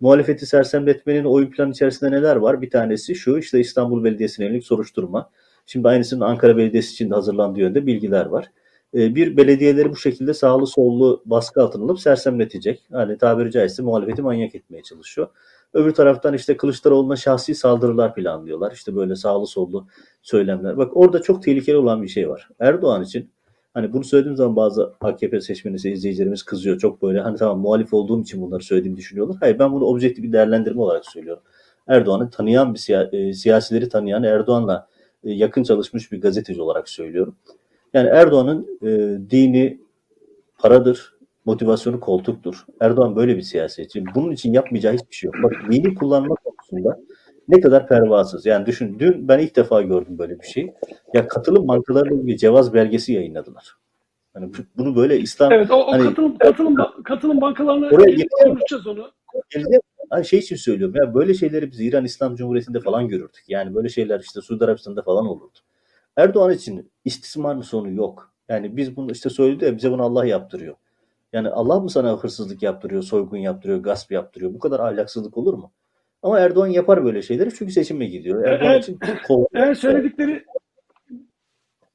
[0.00, 2.62] Muhalefeti sersemletmenin oyun planı içerisinde neler var?
[2.62, 5.30] Bir tanesi şu işte İstanbul Belediyesi'ne yönelik soruşturma.
[5.66, 8.50] Şimdi aynısının Ankara Belediyesi için de hazırlandığı yönde bilgiler var.
[8.94, 12.86] Ee, bir belediyeleri bu şekilde sağlı sollu baskı altına alıp sersemletecek.
[12.92, 15.28] Hani tabiri caizse muhalefeti manyak etmeye çalışıyor.
[15.74, 18.72] Öbür taraftan işte Kılıçdaroğlu'na şahsi saldırılar planlıyorlar.
[18.72, 19.86] İşte böyle sağlı sollu
[20.22, 20.76] söylemler.
[20.76, 22.48] Bak orada çok tehlikeli olan bir şey var.
[22.58, 23.30] Erdoğan için
[23.78, 26.78] hani bunu söylediğim zaman bazı AKP seçmeni izleyicilerimiz kızıyor.
[26.78, 29.36] Çok böyle hani tamam muhalif olduğum için bunları söylediğimi düşünüyorlar.
[29.40, 31.42] Hayır ben bunu objektif bir değerlendirme olarak söylüyorum.
[31.88, 34.86] Erdoğan'ı tanıyan bir e, siyasileri tanıyan Erdoğan'la
[35.24, 37.36] e, yakın çalışmış bir gazeteci olarak söylüyorum.
[37.94, 38.88] Yani Erdoğan'ın e,
[39.30, 39.80] dini
[40.58, 41.14] paradır,
[41.44, 42.66] motivasyonu koltuktur.
[42.80, 44.04] Erdoğan böyle bir siyasetçi.
[44.14, 45.36] Bunun için yapmayacağı hiçbir şey yok.
[45.42, 47.00] Bak dini kullanma konusunda
[47.48, 48.46] ne kadar pervasız.
[48.46, 50.72] Yani düşün dün ben ilk defa gördüm böyle bir şey.
[51.14, 53.76] Ya katılım bankalarıyla ilgili cevaz belgesi yayınladılar.
[54.34, 57.88] Hani bunu böyle İslam Evet o, o hani, katılım katılım katılım bankalarına
[58.44, 59.10] konuşacağız onu.
[60.10, 63.44] Hani şey için söylüyorum ya böyle şeyleri biz İran İslam Cumhuriyeti'nde falan görürdük.
[63.48, 65.58] Yani böyle şeyler işte Suudi Arabistan'da falan olurdu.
[66.16, 68.32] Erdoğan için istismarın sonu yok.
[68.48, 70.74] Yani biz bunu işte söyledi ya bize bunu Allah yaptırıyor.
[71.32, 74.54] Yani Allah mı sana hırsızlık yaptırıyor, soygun yaptırıyor, gasp yaptırıyor?
[74.54, 75.72] Bu kadar ahlaksızlık olur mu?
[76.22, 78.44] Ama Erdoğan yapar böyle şeyleri çünkü seçime gidiyor.
[78.44, 79.46] Erdoğan eğer, için kol...
[79.54, 80.44] eğer söyledikleri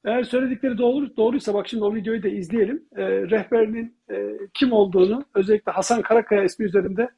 [0.04, 2.84] eğer söyledikleri doğru, doğruysa bak şimdi o videoyu da izleyelim.
[2.96, 7.10] E, rehberinin e, kim olduğunu özellikle Hasan Karakaya ismi üzerinde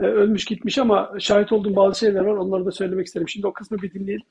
[0.00, 2.36] e, ölmüş gitmiş ama şahit olduğum bazı şeyler var.
[2.36, 3.28] Onları da söylemek isterim.
[3.28, 4.26] Şimdi o kısmı bir dinleyelim.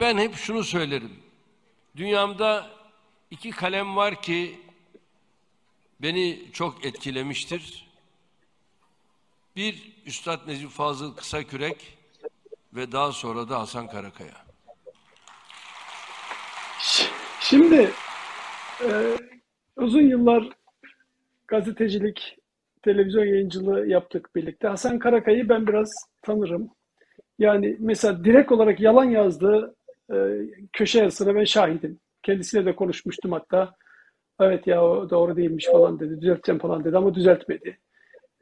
[0.00, 1.12] Ben hep şunu söylerim.
[1.96, 2.66] Dünyamda
[3.30, 4.54] iki kalem var ki
[6.02, 7.83] beni çok etkilemiştir.
[9.56, 11.98] Bir Üstad Necip Fazıl Kısakürek
[12.72, 14.44] ve daha sonra da Hasan Karakaya.
[17.40, 17.90] Şimdi
[18.80, 19.16] e,
[19.76, 20.48] uzun yıllar
[21.48, 22.38] gazetecilik,
[22.82, 24.68] televizyon yayıncılığı yaptık birlikte.
[24.68, 25.90] Hasan Karakay'ı ben biraz
[26.22, 26.68] tanırım.
[27.38, 29.74] Yani mesela direkt olarak yalan yazdığı
[30.12, 30.16] e,
[30.72, 32.00] köşe yazısına ben şahidim.
[32.22, 33.74] Kendisiyle de konuşmuştum hatta.
[34.40, 36.20] Evet ya o doğru değilmiş falan dedi.
[36.20, 37.78] Düzelteceğim falan dedi ama düzeltmedi.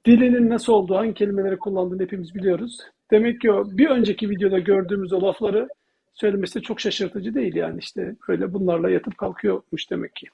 [0.06, 2.78] Dilinin nasıl olduğu, hangi kelimeleri kullandığını hepimiz biliyoruz.
[3.10, 5.68] Demek ki o bir önceki videoda gördüğümüz o lafları
[6.14, 10.26] söylemesi de çok şaşırtıcı değil yani işte böyle bunlarla yatıp kalkıyormuş demek ki.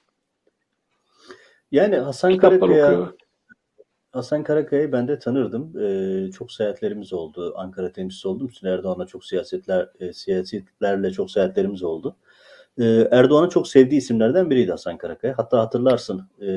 [1.71, 3.13] Yani Hasan Kitaplar Karakaya okuyor.
[4.11, 5.79] Hasan Karakaya'yı ben de tanırdım.
[5.79, 7.53] Ee, çok seyahatlerimiz oldu.
[7.57, 8.47] Ankara temsilcisi oldum.
[8.47, 12.15] Hüsnü Erdoğan'la çok siyasetler, e, siyasetlerle çok seyahatlerimiz oldu.
[12.79, 15.37] Ee, Erdoğan'ın çok sevdiği isimlerden biriydi Hasan Karakaya.
[15.37, 16.47] Hatta hatırlarsın e,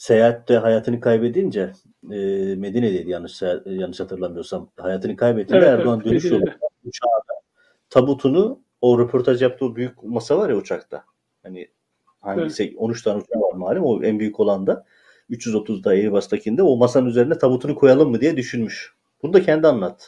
[0.00, 1.72] seyahatte hayatını kaybedince
[2.10, 2.16] e,
[2.54, 4.70] Medine'deydi yanlış yanlış hatırlamıyorsam.
[4.76, 7.40] Hayatını kaybettiğinde Evet, Erdoğan evet, dönüş yolunda uçağda
[7.90, 11.04] tabutunu o röportaj yaptığı büyük masa var ya uçakta.
[11.42, 11.68] Hani
[12.20, 14.84] hangisi 13 tane uçağı var malum o en büyük olan da
[15.30, 18.94] 330'da Airbus'takinde o masanın üzerine tabutunu koyalım mı diye düşünmüş.
[19.22, 20.06] Bunu da kendi anlattı.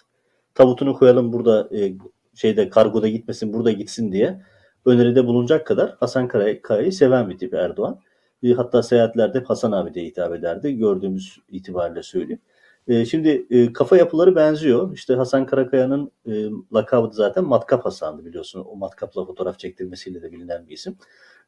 [0.55, 1.95] Tabutunu koyalım burada e,
[2.35, 4.43] şeyde kargoda gitmesin burada gitsin diye
[4.87, 8.01] öneride bulunacak kadar Hasan Kaya'yı seven bir tip Erdoğan.
[8.43, 10.77] E, hatta seyahatlerde Hasan abi diye hitap ederdi.
[10.77, 12.41] Gördüğümüz itibariyle söyleyeyim.
[12.89, 14.95] E, şimdi e, kafa yapıları benziyor.
[14.95, 16.33] İşte Hasan Karakaya'nın e,
[16.75, 18.65] lakabı zaten Matkap Hasan'dı biliyorsun.
[18.69, 20.97] O matkapla fotoğraf çektirmesiyle de bilinen bir isim.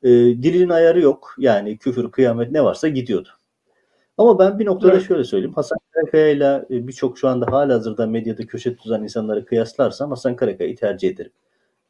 [0.03, 1.35] E, dilinin ayarı yok.
[1.39, 3.29] Yani küfür, kıyamet ne varsa gidiyordu.
[4.19, 5.09] Ama ben bir noktada Evet.
[5.09, 5.55] şöyle söyleyeyim.
[5.55, 11.09] Hasan Karakaya ile birçok şu anda halihazırda medyada köşe tutan insanları kıyaslarsam Hasan Karakaya'yı tercih
[11.09, 11.33] ederim.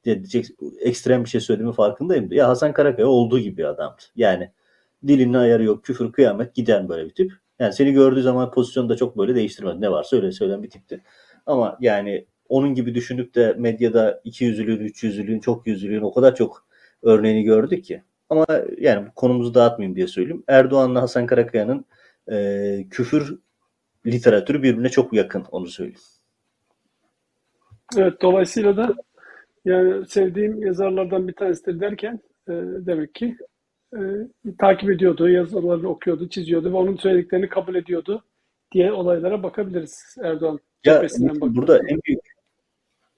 [0.05, 0.47] Diyecek,
[0.81, 2.33] ekstrem bir şey söylediğimi farkındayım.
[2.33, 4.03] Ya Hasan Karakaya olduğu gibi bir adamdı.
[4.17, 4.51] Yani
[5.09, 7.33] dilinin ayarı yok, küfür, kıyamet giden böyle bir tip.
[7.59, 9.81] Yani seni gördüğü zaman pozisyonu da çok böyle değiştirmedi.
[9.81, 11.03] Ne varsa öyle söyleyen bir tipti.
[11.47, 16.35] Ama yani onun gibi düşünüp de medyada iki yüzlülüğün, üç yüzlülüğün, çok yüzlülüğün o kadar
[16.35, 16.67] çok
[17.03, 18.03] örneğini gördük ki.
[18.31, 18.47] Ama
[18.79, 20.45] yani konumuzu dağıtmayayım diye söyleyeyim.
[20.49, 21.85] Erdoğan'la Hasan Karakaya'nın
[22.33, 23.39] e, küfür
[24.07, 26.01] literatürü birbirine çok yakın onu söyleyeyim.
[27.97, 28.95] Evet, dolayısıyla da
[29.65, 32.53] yani sevdiğim yazarlardan bir tanesidir derken e,
[32.87, 33.37] demek ki
[33.95, 38.25] e, takip ediyordu, yazılarını okuyordu, çiziyordu ve onun söylediklerini kabul ediyordu
[38.73, 42.21] diye olaylara bakabiliriz Erdoğan Ya cephesinden burada en büyük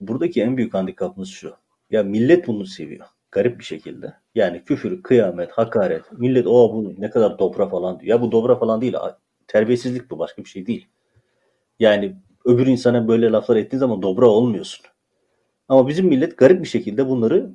[0.00, 1.54] buradaki en büyük handikapımız şu.
[1.90, 3.06] Ya millet bunu seviyor.
[3.30, 4.14] Garip bir şekilde.
[4.34, 6.12] Yani küfür, kıyamet, hakaret.
[6.12, 8.08] Millet o bu ne kadar dobra falan diyor.
[8.08, 8.94] Ya bu dobra falan değil.
[9.46, 10.86] Terbiyesizlik bu başka bir şey değil.
[11.78, 14.86] Yani öbür insana böyle laflar ettiğin zaman dobra olmuyorsun.
[15.68, 17.50] Ama bizim millet garip bir şekilde bunları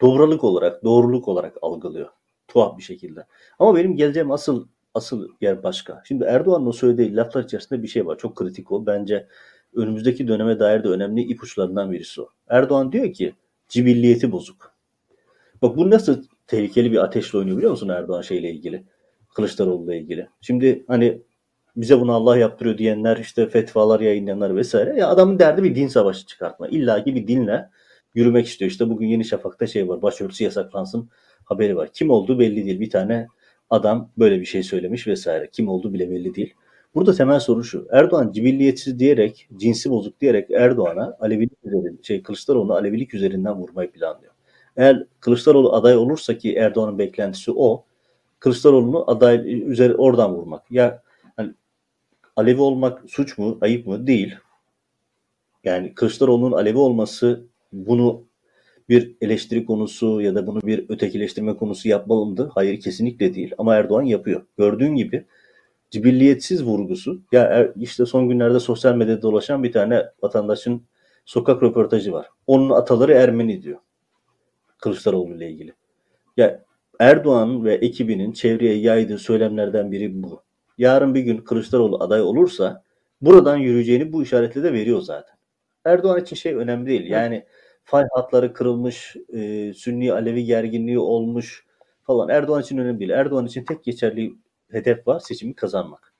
[0.00, 2.08] dobralık olarak, doğruluk olarak algılıyor.
[2.50, 3.26] Tuhaf bir şekilde.
[3.58, 6.02] Ama benim geleceğim asıl asıl yer başka.
[6.04, 8.18] Şimdi Erdoğan'ın o söylediği laflar içerisinde bir şey var.
[8.18, 8.86] Çok kritik o.
[8.86, 9.26] Bence
[9.74, 12.28] önümüzdeki döneme dair de önemli ipuçlarından birisi o.
[12.48, 13.34] Erdoğan diyor ki
[13.68, 14.72] cibilliyeti bozuk.
[15.62, 18.84] Bak bu nasıl tehlikeli bir ateşle oynuyor biliyor musun Erdoğan şeyle ilgili?
[19.34, 20.28] Kılıçdaroğlu'yla ilgili.
[20.40, 21.22] Şimdi hani
[21.76, 24.98] bize bunu Allah yaptırıyor diyenler işte fetvalar yayınlayanlar vesaire.
[24.98, 26.68] Ya adamın derdi bir din savaşı çıkartma.
[26.68, 27.70] İlla ki bir dinle
[28.14, 28.70] yürümek istiyor.
[28.70, 30.02] İşte bugün Yeni Şafak'ta şey var.
[30.02, 31.10] Başörtüsü yasaklansın
[31.50, 31.88] haberi var.
[31.92, 32.80] Kim olduğu belli değil.
[32.80, 33.26] Bir tane
[33.70, 35.48] adam böyle bir şey söylemiş vesaire.
[35.52, 36.54] Kim olduğu bile belli değil.
[36.94, 37.88] Burada temel soru şu.
[37.90, 44.32] Erdoğan cibilliyetsiz diyerek, cinsi bozuk diyerek Erdoğan'a Alevilik üzerinden, şey Kılıçdaroğlu'na Alevilik üzerinden vurmayı planlıyor.
[44.76, 47.84] Eğer Kılıçdaroğlu aday olursa ki Erdoğan'ın beklentisi o,
[48.38, 50.70] Kılıçdaroğlu'nu aday üzeri oradan vurmak.
[50.70, 51.02] Ya
[51.36, 51.54] hani
[52.36, 54.06] Alevi olmak suç mu, ayıp mı?
[54.06, 54.34] Değil.
[55.64, 58.24] Yani Kılıçdaroğlu'nun Alevi olması bunu
[58.90, 62.48] bir eleştiri konusu ya da bunu bir ötekileştirme konusu yapmalı mıdır?
[62.54, 63.52] Hayır kesinlikle değil.
[63.58, 64.46] Ama Erdoğan yapıyor.
[64.58, 65.26] Gördüğün gibi
[65.90, 67.22] cibilliyetsiz vurgusu.
[67.32, 70.82] Ya er- işte son günlerde sosyal medyada dolaşan bir tane vatandaşın
[71.24, 72.26] sokak röportajı var.
[72.46, 73.78] Onun ataları Ermeni diyor.
[74.78, 75.72] Kılıçdaroğlu ile ilgili.
[76.36, 76.64] Ya
[77.00, 80.42] Erdoğan ve ekibinin çevreye yaydığı söylemlerden biri bu.
[80.78, 82.82] Yarın bir gün Kılıçdaroğlu aday olursa
[83.20, 85.36] buradan yürüyeceğini bu işaretle de veriyor zaten.
[85.84, 87.10] Erdoğan için şey önemli değil.
[87.10, 87.44] Yani
[87.84, 91.66] fay hatları kırılmış, e, Sünni Alevi gerginliği olmuş
[92.02, 92.28] falan.
[92.28, 93.10] Erdoğan için önemli değil.
[93.10, 94.32] Erdoğan için tek geçerli
[94.70, 96.14] hedef var seçimi kazanmak.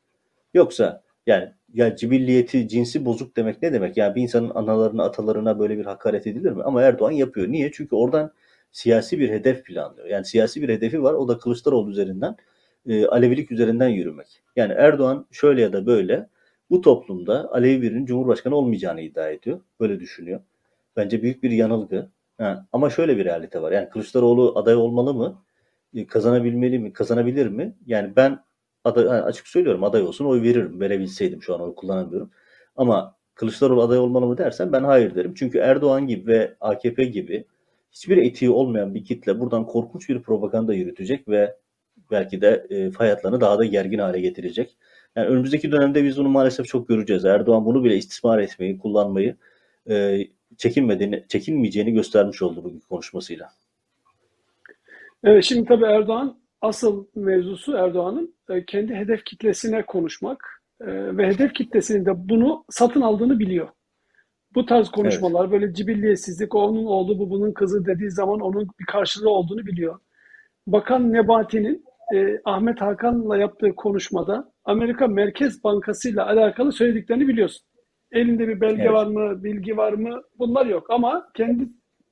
[0.54, 3.96] Yoksa yani ya cibilliyeti, cinsi bozuk demek ne demek?
[3.96, 6.62] Yani bir insanın analarına, atalarına böyle bir hakaret edilir mi?
[6.62, 7.48] Ama Erdoğan yapıyor.
[7.48, 7.70] Niye?
[7.72, 8.32] Çünkü oradan
[8.72, 10.08] siyasi bir hedef planlıyor.
[10.08, 11.14] Yani siyasi bir hedefi var.
[11.14, 12.36] O da Kılıçdaroğlu üzerinden,
[12.88, 14.42] e, Alevilik üzerinden yürümek.
[14.56, 16.28] Yani Erdoğan şöyle ya da böyle
[16.70, 19.60] bu toplumda Alevi birinin Cumhurbaşkanı olmayacağını iddia ediyor.
[19.80, 20.40] Böyle düşünüyor.
[21.00, 22.10] Bence büyük bir yanılgı.
[22.38, 23.72] Ha, ama şöyle bir realite var.
[23.72, 25.42] Yani Kılıçdaroğlu aday olmalı mı?
[25.94, 26.92] E, Kazanabilmeli mi?
[26.92, 27.76] Kazanabilir mi?
[27.86, 28.38] Yani ben
[28.84, 30.80] aday, yani açık söylüyorum aday olsun oy veririm.
[30.80, 32.30] Verebilseydim şu an oy kullanamıyorum.
[32.76, 35.34] Ama Kılıçdaroğlu aday olmalı mı dersen ben hayır derim.
[35.34, 37.44] Çünkü Erdoğan gibi ve AKP gibi
[37.92, 41.56] hiçbir etiği olmayan bir kitle buradan korkunç bir propaganda yürütecek ve
[42.10, 44.76] belki de e, fay daha da gergin hale getirecek.
[45.16, 47.24] Yani önümüzdeki dönemde biz bunu maalesef çok göreceğiz.
[47.24, 49.36] Erdoğan bunu bile istismar etmeyi, kullanmayı
[49.90, 50.26] e,
[50.60, 53.50] çekinmediğini, çekinmeyeceğini göstermiş oldu bugün konuşmasıyla.
[55.24, 61.54] Evet şimdi tabii Erdoğan asıl mevzusu Erdoğan'ın e, kendi hedef kitlesine konuşmak e, ve hedef
[61.54, 63.68] kitlesinin de bunu satın aldığını biliyor.
[64.54, 65.52] Bu tarz konuşmalar evet.
[65.52, 69.98] böyle cibilliyetsizlik, onun oğlu bu bunun kızı dediği zaman onun bir karşılığı olduğunu biliyor.
[70.66, 77.69] Bakan Nebati'nin e, Ahmet Hakan'la yaptığı konuşmada Amerika Merkez Bankası ile alakalı söylediklerini biliyorsun.
[78.12, 78.92] Elinde bir belge evet.
[78.92, 80.22] var mı, bilgi var mı?
[80.38, 81.68] Bunlar yok ama kendi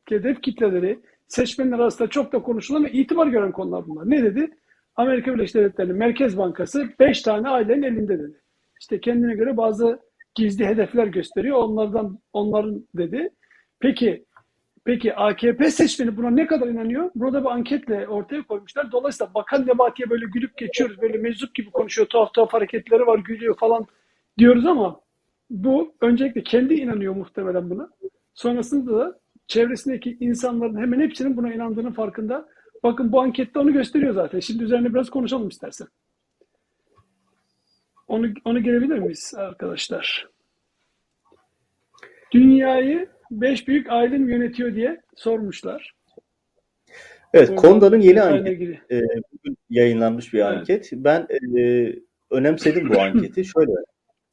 [0.09, 4.11] hedef kitleleri seçmenler arasında çok da konuşulan ve itibar gören konular bunlar.
[4.11, 4.51] Ne dedi?
[4.97, 8.41] Amerika Birleşik Devletleri'nin Merkez Bankası 5 tane ailenin elinde dedi.
[8.81, 10.01] İşte kendine göre bazı
[10.35, 11.57] gizli hedefler gösteriyor.
[11.57, 13.31] Onlardan onların dedi.
[13.81, 14.25] Peki
[14.85, 17.11] peki AKP seçmeni buna ne kadar inanıyor?
[17.15, 18.93] Burada bir anketle ortaya koymuşlar.
[18.93, 21.03] Dolayısıyla Bakan Nebati'ye böyle gülüp geçiyoruz.
[21.03, 22.09] Böyle meczup gibi konuşuyor.
[22.09, 23.87] Tuhaf tuhaf hareketleri var, gülüyor falan
[24.39, 25.01] diyoruz ama
[25.51, 27.91] bu öncelikle kendi inanıyor muhtemelen buna.
[28.35, 32.49] Sonrasında da çevresindeki insanların hemen hepsinin buna inandığının farkında.
[32.83, 34.41] Bakın bu ankette onu gösteriyor zaten.
[34.41, 35.89] Şimdi üzerine biraz konuşalım istersen.
[38.09, 40.29] Onu, onu gelebilir miyiz arkadaşlar?
[42.33, 45.95] Dünyayı beş büyük aile mi yönetiyor diye sormuşlar.
[47.35, 49.03] Evet, Orada Konda'nın yeni anketi e,
[49.71, 50.49] yayınlanmış bir evet.
[50.49, 50.91] anket.
[50.93, 51.27] Ben
[51.59, 51.95] e,
[52.31, 53.45] önemsedim bu anketi.
[53.45, 53.73] Şöyle,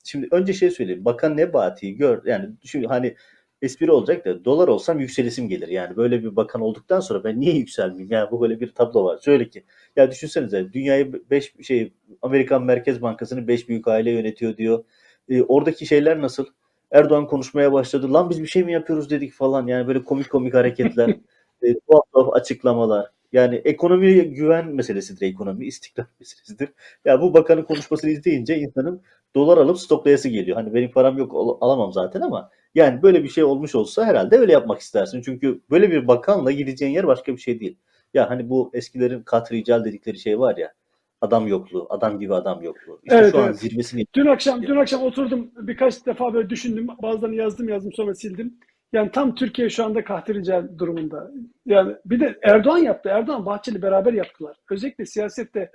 [0.06, 1.06] şimdi önce şey söyleyeyim.
[1.06, 3.16] Bakan Nebati'yi gör, yani şimdi hani
[3.62, 5.68] espri olacak da dolar olsam yükselisim gelir.
[5.68, 8.12] Yani böyle bir bakan olduktan sonra ben niye yükselmeyeyim?
[8.12, 9.20] Yani bu böyle bir tablo var.
[9.26, 9.64] Şöyle ki
[9.96, 14.84] ya düşünsenize dünyayı 5 şey Amerikan Merkez Bankası'nı 5 büyük aile yönetiyor diyor.
[15.30, 16.46] E, oradaki şeyler nasıl?
[16.92, 18.14] Erdoğan konuşmaya başladı.
[18.14, 19.68] Lan biz bir şey mi yapıyoruz dedik falan.
[19.68, 21.10] Yani böyle komik komik hareketler,
[21.62, 23.15] e, tuhaf tuhaf açıklamalar.
[23.36, 26.70] Yani ekonomiye güven meselesidir ekonomi, istikrar meselesidir.
[27.06, 29.02] Ya bu bakanın konuşmasını izleyince insanın
[29.36, 30.58] dolar alıp stoklayası geliyor.
[30.58, 34.38] Hani benim param yok al- alamam zaten ama yani böyle bir şey olmuş olsa herhalde
[34.38, 35.22] öyle yapmak istersin.
[35.22, 37.78] Çünkü böyle bir bakanla gideceğin yer başka bir şey değil.
[38.14, 40.74] Ya hani bu eskilerin katrical dedikleri şey var ya
[41.22, 43.00] adam yokluğu, adam gibi adam yokluğu.
[43.04, 43.60] İşte evet, şu an evet.
[43.60, 46.88] zirvesini Dün akşam dün akşam oturdum birkaç defa böyle düşündüm.
[47.02, 48.60] Bazılarını yazdım yazdım sonra sildim.
[48.96, 51.32] Yani tam Türkiye şu anda kahtrical durumunda.
[51.66, 53.10] Yani bir de Erdoğan yaptı.
[53.10, 54.58] Erdoğan Bahçeli beraber yaptılar.
[54.72, 55.72] Özellikle siyasette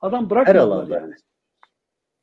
[0.00, 1.14] adam bırakmadılar yani.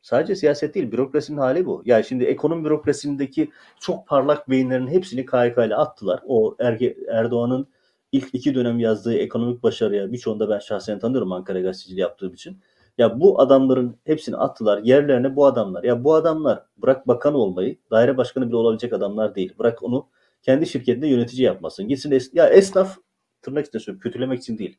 [0.01, 1.81] Sadece siyaset değil, bürokrasinin hali bu.
[1.85, 6.19] Yani şimdi ekonomi bürokrasisindeki çok parlak beyinlerin hepsini KHK ile attılar.
[6.27, 7.67] O Erge, Erdoğan'ın
[8.11, 12.57] ilk iki dönem yazdığı ekonomik başarıya birçoğunda ben şahsen tanıyorum Ankara gazeteciliği yaptığım için.
[12.97, 14.77] Ya bu adamların hepsini attılar.
[14.83, 15.83] Yerlerine bu adamlar.
[15.83, 19.53] Ya bu adamlar bırak bakan olmayı, daire başkanı bile olabilecek adamlar değil.
[19.59, 20.07] Bırak onu
[20.41, 21.88] kendi şirketinde yönetici yapmasın.
[21.88, 22.97] Gitsin es ya esnaf
[23.41, 24.77] tırnak içinde söylüyorum kötülemek için değil.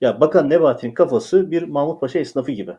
[0.00, 2.76] Ya bakan Nebati'nin kafası bir Mahmut Paşa esnafı gibi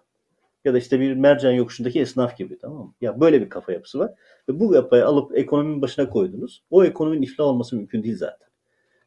[0.65, 2.93] ya da işte bir mercan yokuşundaki esnaf gibi tamam mı?
[3.01, 4.11] Ya böyle bir kafa yapısı var.
[4.49, 6.63] Ve bu yapıyı alıp ekonominin başına koydunuz.
[6.71, 8.47] O ekonominin iflah olması mümkün değil zaten.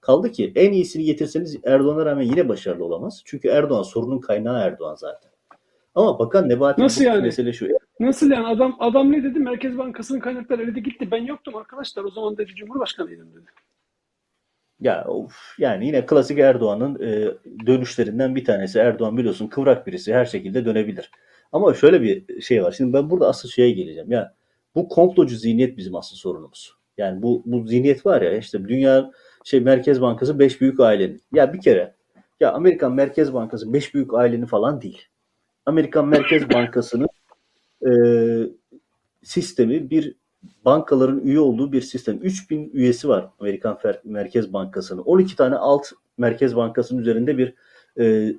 [0.00, 3.22] Kaldı ki en iyisini getirseniz Erdoğan'a rağmen yine başarılı olamaz.
[3.24, 5.30] Çünkü Erdoğan sorunun kaynağı Erdoğan zaten.
[5.94, 7.22] Ama bakan Nebati Nasıl yani?
[7.22, 7.68] mesele şu.
[8.00, 9.38] Nasıl yani adam adam ne dedi?
[9.38, 11.10] Merkez Bankası'nın kaynakları öyle gitti.
[11.10, 12.04] Ben yoktum arkadaşlar.
[12.04, 13.50] O zaman dedi Cumhurbaşkanıydım dedi.
[14.80, 17.34] Ya of, yani yine klasik Erdoğan'ın e,
[17.66, 18.78] dönüşlerinden bir tanesi.
[18.78, 21.10] Erdoğan biliyorsun kıvrak birisi her şekilde dönebilir.
[21.52, 22.72] Ama şöyle bir şey var.
[22.72, 24.12] Şimdi ben burada asıl şeye geleceğim.
[24.12, 24.34] Ya
[24.74, 26.76] bu komplocu zihniyet bizim asıl sorunumuz.
[26.98, 29.10] Yani bu bu zihniyet var ya işte dünya
[29.44, 31.22] şey Merkez Bankası 5 büyük ailenin.
[31.32, 31.94] Ya bir kere
[32.40, 35.02] ya Amerikan Merkez Bankası 5 büyük ailenin falan değil.
[35.66, 37.08] Amerikan Merkez Bankası'nın
[37.82, 37.90] e,
[39.22, 40.14] sistemi bir
[40.64, 42.18] bankaların üye olduğu bir sistem.
[42.22, 45.02] 3000 üyesi var Amerikan Merkez Bankası'nın.
[45.02, 45.86] 12 tane alt
[46.18, 47.54] Merkez Bankası'nın üzerinde bir
[48.00, 48.34] e,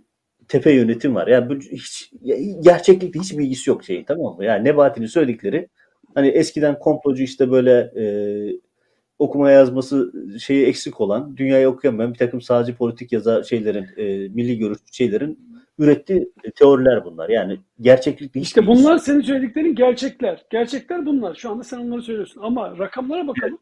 [0.48, 1.28] tepe yönetim var.
[1.28, 2.12] Yani hiç
[2.62, 4.46] gerçeklikle hiç bilgisi yok şeyin tamam mı?
[4.46, 5.68] Yani Nebati'nin söyledikleri
[6.16, 8.04] hani eskiden komplocu işte böyle e,
[9.20, 14.58] okuma yazması şeyi eksik olan, dünyayı okuyamayan bir takım sağcı politik yazar şeylerin, e, milli
[14.58, 15.40] görüş şeylerin
[15.80, 17.30] ürettiği teoriler bunlar.
[17.30, 20.46] Yani gerçeklikle hiç İşte bunlar senin söylediklerin gerçekler.
[20.50, 21.36] Gerçekler bunlar.
[21.36, 22.42] Şu anda sen onları söylüyorsun.
[22.42, 23.60] Ama rakamlara bakalım.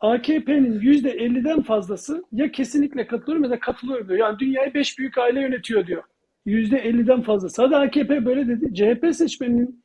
[0.00, 4.18] AKP'nin %50'den fazlası ya kesinlikle katılıyorum ya da katılıyorum diyor.
[4.18, 6.02] Yani dünyayı beş büyük aile yönetiyor diyor.
[6.46, 7.48] %50'den fazla.
[7.48, 8.74] Sadece AKP böyle dedi.
[8.74, 9.84] CHP seçmeninin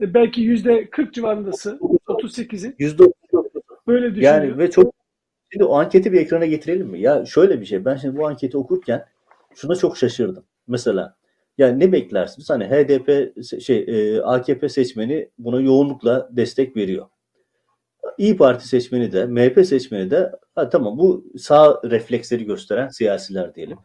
[0.00, 1.78] e, belki %40 civarındası.
[2.08, 2.74] 38'i.
[2.78, 3.12] %30
[3.86, 4.34] böyle düşünüyor.
[4.34, 4.94] Yani ve çok
[5.52, 7.00] Şimdi o anketi bir ekrana getirelim mi?
[7.00, 7.84] Ya şöyle bir şey.
[7.84, 9.04] Ben şimdi bu anketi okurken
[9.54, 10.44] şuna çok şaşırdım.
[10.66, 11.16] Mesela
[11.58, 12.50] yani ne beklersiniz?
[12.50, 17.06] Hani HDP şey e, AKP seçmeni buna yoğunlukla destek veriyor.
[18.18, 23.78] İyi Parti seçmeni de, MHP seçmeni de ha, tamam bu sağ refleksleri gösteren siyasiler diyelim.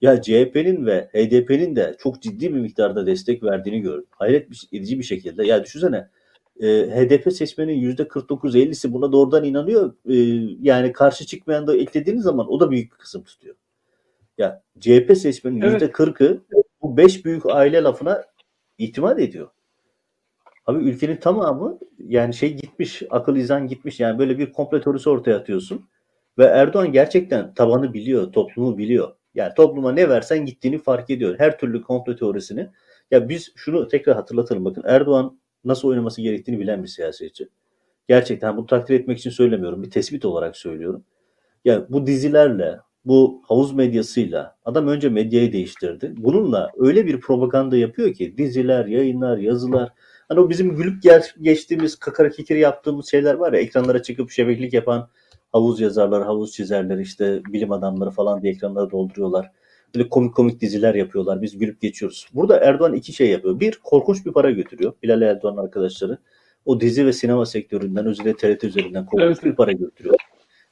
[0.00, 4.06] Ya CHP'nin ve HDP'nin de çok ciddi bir miktarda destek verdiğini gördüm.
[4.10, 5.46] Hayret edici bir şekilde.
[5.46, 6.08] Ya düşünsene
[6.60, 9.94] e, HDP seçmenin yüzde 49-50'si buna doğrudan inanıyor.
[10.08, 10.14] E,
[10.62, 13.54] yani karşı çıkmayan da eklediğiniz zaman o da büyük bir kısım tutuyor.
[14.38, 15.94] Ya CHP seçmenin yüzde Evet.
[15.94, 16.40] 40'ı
[16.82, 18.24] bu beş büyük aile lafına
[18.78, 19.50] itimat ediyor.
[20.66, 24.00] Abi ülkenin tamamı yani şey gitmiş, akıl izan gitmiş.
[24.00, 25.88] Yani böyle bir komplo teorisi ortaya atıyorsun.
[26.38, 29.12] Ve Erdoğan gerçekten tabanı biliyor, toplumu biliyor.
[29.34, 31.34] Yani topluma ne versen gittiğini fark ediyor.
[31.38, 32.70] Her türlü komplo teorisini.
[33.10, 34.84] Ya biz şunu tekrar hatırlatalım bakın.
[34.86, 37.48] Erdoğan nasıl oynaması gerektiğini bilen bir siyasetçi.
[38.08, 39.82] Gerçekten bunu takdir etmek için söylemiyorum.
[39.82, 41.04] Bir tespit olarak söylüyorum.
[41.64, 46.14] Ya bu dizilerle, bu havuz medyasıyla adam önce medyayı değiştirdi.
[46.16, 49.90] Bununla öyle bir propaganda yapıyor ki diziler, yayınlar, yazılar.
[50.28, 51.02] Hani o bizim gülüp
[51.40, 55.08] geçtiğimiz kakara kikiri yaptığımız şeyler var ya ekranlara çıkıp şebeklik yapan
[55.52, 59.50] havuz yazarları, havuz çizerleri işte bilim adamları falan diye ekranları dolduruyorlar.
[59.94, 61.42] Böyle komik komik diziler yapıyorlar.
[61.42, 62.26] Biz gülüp geçiyoruz.
[62.34, 63.60] Burada Erdoğan iki şey yapıyor.
[63.60, 64.92] Bir, korkunç bir para götürüyor.
[65.02, 66.18] Bilal Erdoğan arkadaşları.
[66.64, 69.44] O dizi ve sinema sektöründen, özellikle TRT üzerinden korkunç Evet.
[69.44, 70.14] bir para götürüyor.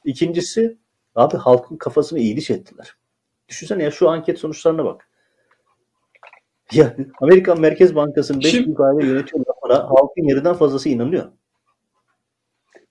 [0.05, 0.77] İkincisi,
[1.15, 2.95] abi halkın kafasını iyi diş ettiler.
[3.49, 5.07] Düşünsene ya şu anket sonuçlarına bak.
[6.73, 11.31] Ya Amerikan Merkez Bankası'nın 5 Şimdi- büyük aile yönetiyor lafına halkın yarıdan fazlası inanıyor.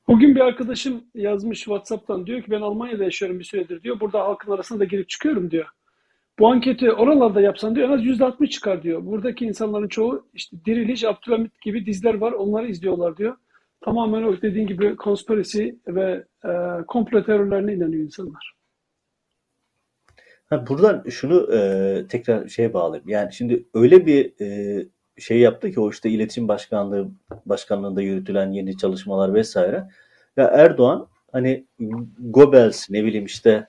[0.09, 4.01] Bugün bir arkadaşım yazmış WhatsApp'tan diyor ki ben Almanya'da yaşıyorum bir süredir diyor.
[4.01, 5.67] Burada halkın arasında da girip çıkıyorum diyor.
[6.39, 9.07] Bu anketi oralarda yapsan diyor en az %60 çıkar diyor.
[9.07, 13.37] Buradaki insanların çoğu işte Diriliş, Abdülhamit gibi diziler var onları izliyorlar diyor.
[13.81, 16.51] Tamamen o dediğin gibi conspiracy ve e,
[16.87, 18.55] komplo teorilerine inanıyor insanlar.
[20.51, 23.09] Ha, buradan şunu e, tekrar şeye bağlayayım.
[23.09, 24.87] Yani şimdi öyle bir e,
[25.19, 27.09] şey yaptı ki o işte iletişim başkanlığı
[27.47, 29.89] başkanlığında yürütülen yeni çalışmalar vesaire.
[30.37, 31.67] Ya Erdoğan hani
[32.19, 33.67] Goebbels ne bileyim işte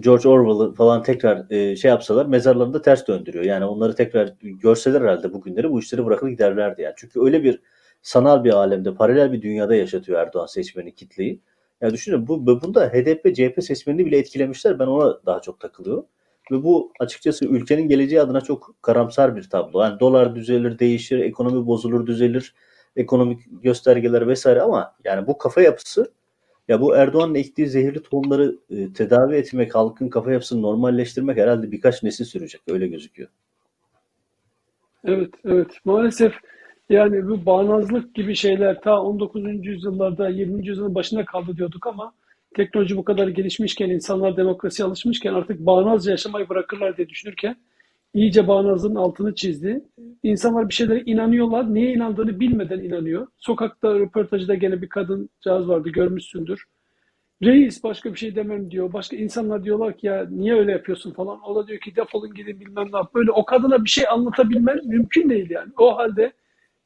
[0.00, 3.44] George Orwell'ı falan tekrar e, şey yapsalar mezarlarında ters döndürüyor.
[3.44, 6.94] Yani onları tekrar görseler herhalde bugünleri bu işleri bırakır giderlerdi yani.
[6.96, 7.60] Çünkü öyle bir
[8.02, 11.40] sanal bir alemde, paralel bir dünyada yaşatıyor Erdoğan seçmeni kitleyi.
[11.80, 14.78] Ya düşünün bu bunda HDP, CHP seçmenini bile etkilemişler.
[14.78, 16.06] Ben ona daha çok takılıyorum.
[16.50, 19.82] Ve bu açıkçası ülkenin geleceği adına çok karamsar bir tablo.
[19.82, 22.54] Yani dolar düzelir, değişir, ekonomi bozulur, düzelir,
[22.96, 26.12] ekonomik göstergeler vesaire ama yani bu kafa yapısı
[26.68, 32.02] ya bu Erdoğan'ın ektiği zehirli tohumları e, tedavi etmek, halkın kafa yapısını normalleştirmek herhalde birkaç
[32.02, 32.60] nesil sürecek.
[32.68, 33.28] Öyle gözüküyor.
[35.04, 35.70] Evet, evet.
[35.84, 36.34] Maalesef
[36.90, 39.66] yani bu bağnazlık gibi şeyler ta 19.
[39.66, 40.66] yüzyıllarda 20.
[40.66, 42.12] yüzyılın başına kaldı diyorduk ama
[42.54, 47.56] teknoloji bu kadar gelişmişken, insanlar demokrasiye alışmışken artık bağnazca yaşamayı bırakırlar diye düşünürken
[48.14, 49.84] iyice bağnazlığın altını çizdi.
[50.22, 51.74] İnsanlar bir şeylere inanıyorlar.
[51.74, 53.26] Neye inandığını bilmeden inanıyor.
[53.38, 56.64] Sokakta röportajda gene bir kadıncağız vardı görmüşsündür.
[57.42, 58.92] Reis başka bir şey demem diyor.
[58.92, 61.42] Başka insanlar diyorlar ki ya niye öyle yapıyorsun falan.
[61.42, 63.14] O da diyor ki defolun gidin bilmem ne yap.
[63.14, 65.72] Böyle o kadına bir şey anlatabilmen mümkün değil yani.
[65.78, 66.32] O halde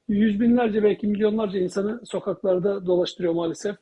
[0.09, 3.77] yüz binlerce belki milyonlarca insanı sokaklarda dolaştırıyor maalesef.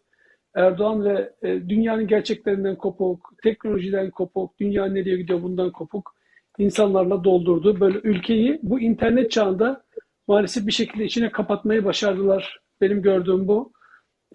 [0.55, 6.15] Erdoğan ve e, dünyanın gerçeklerinden kopuk, teknolojiden kopuk, dünya nereye gidiyor bundan kopuk
[6.59, 7.81] insanlarla doldurdu.
[7.81, 9.85] Böyle ülkeyi bu internet çağında
[10.29, 12.61] maalesef bir şekilde içine kapatmayı başardılar.
[12.81, 13.73] Benim gördüğüm bu.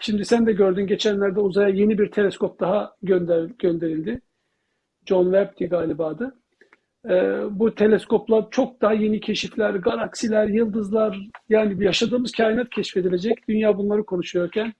[0.02, 4.22] Şimdi sen de gördün geçenlerde uzaya yeni bir teleskop daha gönder, gönderildi.
[5.06, 6.40] John Webb'ti galiba adı.
[7.10, 13.48] Ee, bu teleskopla çok daha yeni keşifler, galaksiler, yıldızlar yani yaşadığımız kainat keşfedilecek.
[13.48, 14.74] Dünya bunları konuşuyorken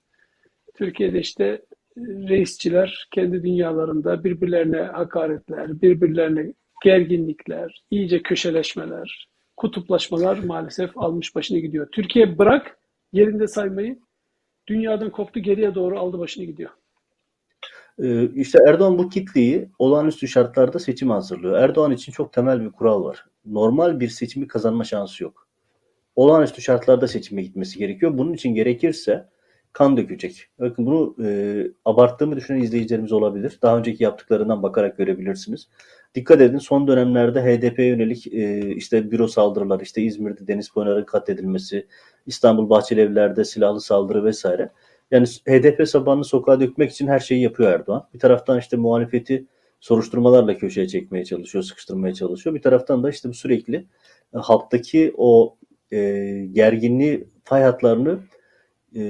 [0.76, 1.62] Türkiye'de işte e,
[2.02, 6.54] reisçiler kendi dünyalarında birbirlerine hakaretler, birbirlerine
[6.84, 11.88] gerginlikler, iyice köşeleşmeler, kutuplaşmalar maalesef almış başını gidiyor.
[11.92, 12.78] Türkiye bırak
[13.14, 14.00] yerinde saymayı
[14.68, 16.72] dünyadan koptu geriye doğru aldı başını gidiyor.
[18.04, 21.60] Ee, işte Erdoğan bu kitleyi olağanüstü şartlarda seçim hazırlıyor.
[21.60, 23.26] Erdoğan için çok temel bir kural var.
[23.46, 25.48] Normal bir seçimi kazanma şansı yok.
[26.16, 28.18] Olağanüstü şartlarda seçime gitmesi gerekiyor.
[28.18, 29.30] Bunun için gerekirse
[29.74, 30.48] kan dökecek.
[30.60, 31.28] Bakın bunu e,
[31.86, 33.60] abarttığımı düşünen izleyicilerimiz olabilir.
[33.62, 35.68] Daha önceki yaptıklarından bakarak görebilirsiniz.
[36.16, 41.88] Dikkat edin son dönemlerde HDP'ye yönelik e, işte büro saldırılar, işte İzmir'de Deniz Boyner'ın katledilmesi,
[42.26, 44.70] İstanbul Bahçelievler'de silahlı saldırı vesaire.
[45.12, 48.08] Yani HDP sabahını sokağa dökmek için her şeyi yapıyor Erdoğan.
[48.14, 49.46] Bir taraftan işte muhalefeti
[49.80, 52.56] soruşturmalarla köşeye çekmeye çalışıyor, sıkıştırmaya çalışıyor.
[52.56, 53.76] Bir taraftan da işte bu sürekli
[54.36, 55.58] e, halktaki o
[55.92, 55.98] e,
[56.52, 58.20] gerginliği, fay hatlarını
[58.96, 59.04] e,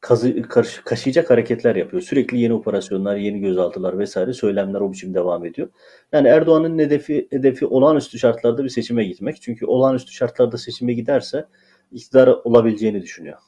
[0.00, 2.02] kazı, karış, kaşıyacak hareketler yapıyor.
[2.02, 5.68] Sürekli yeni operasyonlar, yeni gözaltılar vesaire söylemler o biçim devam ediyor.
[6.12, 9.42] Yani Erdoğan'ın hedefi, hedefi olağanüstü şartlarda bir seçime gitmek.
[9.42, 11.44] Çünkü olağanüstü şartlarda seçime giderse
[11.92, 13.38] iktidar olabileceğini düşünüyor.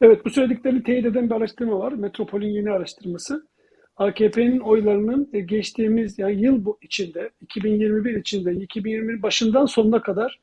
[0.00, 1.92] Evet bu söylediklerini teyit eden bir araştırma var.
[1.92, 3.46] Metropol'ün yeni araştırması.
[3.96, 10.40] AKP'nin oylarının e, geçtiğimiz yani yıl bu içinde 2021 içinde 2021 başından sonuna kadar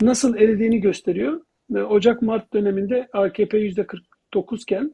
[0.00, 1.40] nasıl eridiğini gösteriyor.
[1.74, 4.92] Ocak-Mart döneminde AKP %49 iken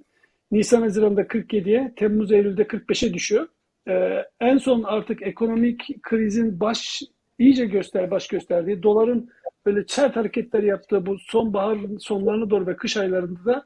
[0.50, 3.48] Nisan Haziran'da 47'ye, Temmuz Eylül'de 45'e düşüyor.
[3.88, 7.02] Ee, en son artık ekonomik krizin baş
[7.38, 9.30] iyice göster baş gösterdiği, doların
[9.66, 13.64] böyle sert hareketler yaptığı bu sonbahar sonlarına doğru ve kış aylarında da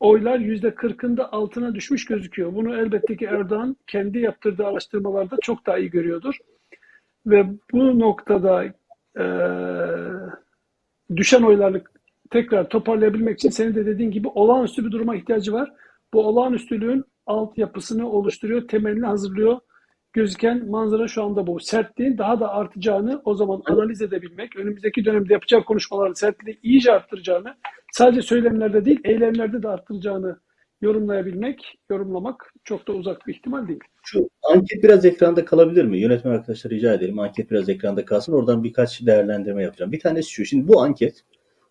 [0.00, 2.54] oylar yüzde kırkında altına düşmüş gözüküyor.
[2.54, 6.34] Bunu elbette ki Erdoğan kendi yaptırdığı araştırmalarda çok daha iyi görüyordur.
[7.26, 8.64] Ve bu noktada
[9.18, 9.24] e,
[11.16, 11.82] düşen oylarını
[12.30, 15.72] tekrar toparlayabilmek için senin de dediğin gibi olağanüstü bir duruma ihtiyacı var.
[16.14, 19.58] Bu olağanüstülüğün altyapısını oluşturuyor, temelini hazırlıyor.
[20.14, 21.60] Gözüken manzara şu anda bu.
[21.60, 27.54] Sertliğin daha da artacağını o zaman analiz edebilmek, önümüzdeki dönemde yapacağı konuşmaların sertliği iyice arttıracağını,
[27.92, 30.38] sadece söylemlerde değil, eylemlerde de arttıracağını
[30.82, 33.80] yorumlayabilmek, yorumlamak çok da uzak bir ihtimal değil.
[34.02, 35.98] Şu anket biraz ekranda kalabilir mi?
[35.98, 37.18] Yönetmen arkadaşlar rica edelim.
[37.18, 38.32] Anket biraz ekranda kalsın.
[38.32, 39.92] Oradan birkaç değerlendirme yapacağım.
[39.92, 40.44] Bir tanesi şu.
[40.44, 41.24] Şimdi bu anket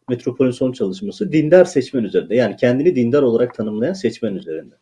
[0.09, 2.35] Metropol'ün son çalışması dindar seçmen üzerinde.
[2.35, 4.75] Yani kendini dindar olarak tanımlayan seçmen üzerinde.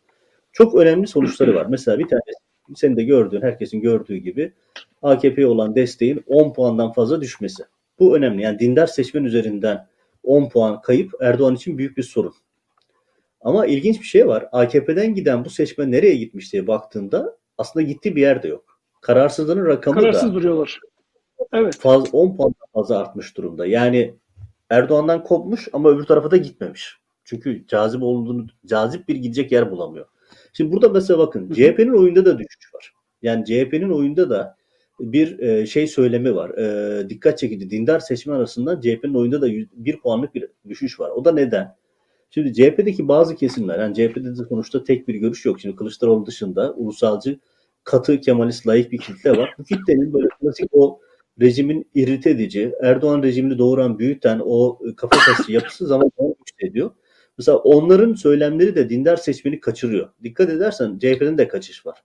[0.52, 1.66] Çok önemli sonuçları var.
[1.70, 2.41] Mesela bir tanesi
[2.76, 4.52] senin de gördüğün, herkesin gördüğü gibi
[5.02, 7.62] AKP'ye olan desteğin 10 puandan fazla düşmesi.
[7.98, 8.42] Bu önemli.
[8.42, 9.86] Yani dindar seçmen üzerinden
[10.22, 12.34] 10 puan kayıp Erdoğan için büyük bir sorun.
[13.40, 14.48] Ama ilginç bir şey var.
[14.52, 18.78] AKP'den giden bu seçmen nereye gitmiş diye baktığında aslında gittiği bir yerde yok.
[19.00, 20.80] Kararsızlığın rakamı Kararsız da duruyorlar.
[21.52, 21.76] Evet.
[21.76, 23.66] Faz, 10 puandan fazla artmış durumda.
[23.66, 24.14] Yani
[24.70, 26.96] Erdoğan'dan kopmuş ama öbür tarafa da gitmemiş.
[27.24, 30.06] Çünkü cazip olduğunu, cazip bir gidecek yer bulamıyor.
[30.52, 32.92] Şimdi burada mesela bakın CHP'nin oyunda da düşüş var.
[33.22, 34.56] Yani CHP'nin oyunda da
[35.00, 36.50] bir e, şey söylemi var.
[36.50, 37.70] E, dikkat çekici.
[37.70, 41.10] Dindar seçmen arasında CHP'nin oyunda da bir puanlık bir düşüş var.
[41.10, 41.76] O da neden?
[42.30, 45.60] Şimdi CHP'deki bazı kesimler, yani CHP'de de sonuçta tek bir görüş yok.
[45.60, 47.38] Şimdi Kılıçdaroğlu dışında ulusalcı,
[47.84, 49.54] katı, kemalist, layık bir kitle var.
[49.58, 51.00] Bu kitlenin böyle klasik o
[51.40, 56.90] rejimin irite edici, Erdoğan rejimini doğuran, büyüten o kafa taşı yapısı zaman zaman ediyor.
[57.38, 60.08] Mesela onların söylemleri de dindar seçmeni kaçırıyor.
[60.22, 62.02] Dikkat edersen CHP'den de kaçış var.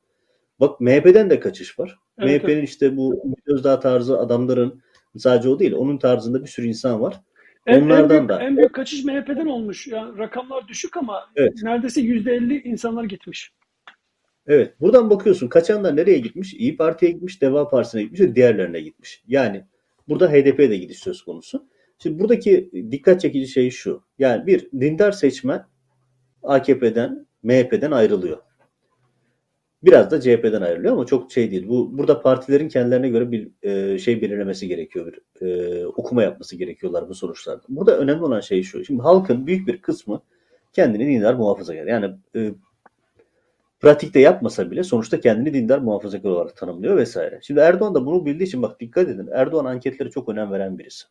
[0.59, 1.99] Bak MHP'den de kaçış var.
[2.19, 2.69] Evet, MHP'nin evet.
[2.69, 4.81] işte bu Özdağ tarzı adamların
[5.17, 7.21] sadece o değil, onun tarzında bir sürü insan var.
[7.65, 8.43] En, Onlardan en büyük, da.
[8.43, 9.87] En büyük kaçış MHP'den olmuş.
[9.87, 11.53] Yani rakamlar düşük ama evet.
[11.63, 13.51] neredeyse yüzde elli insanlar gitmiş.
[14.47, 14.81] Evet.
[14.81, 16.53] Buradan bakıyorsun kaçanlar nereye gitmiş?
[16.53, 19.23] İyi Parti'ye gitmiş, Deva Partisi'ne gitmiş ve diğerlerine gitmiş.
[19.27, 19.63] Yani
[20.07, 21.65] burada HDP'ye de gidiş söz konusu.
[21.99, 24.03] Şimdi buradaki dikkat çekici şey şu.
[24.19, 25.65] Yani bir dindar seçmen
[26.43, 28.37] AKP'den, MHP'den ayrılıyor.
[29.83, 31.67] Biraz da CHP'den ayrılıyor ama çok şey değil.
[31.67, 35.13] Bu burada partilerin kendilerine göre bir e, şey belirlemesi gerekiyor.
[35.13, 37.63] Bir e, okuma yapması gerekiyorlar bu sonuçlarda.
[37.69, 38.85] Burada önemli olan şey şu.
[38.85, 40.21] Şimdi halkın büyük bir kısmı
[40.73, 41.85] kendini dindar muhafazakar.
[41.85, 42.51] Yani e,
[43.79, 47.39] pratikte yapmasa bile sonuçta kendini dindar muhafazakar olarak tanımlıyor vesaire.
[47.43, 49.29] Şimdi Erdoğan da bunu bildiği için bak dikkat edin.
[49.31, 51.05] Erdoğan anketlere çok önem veren birisi.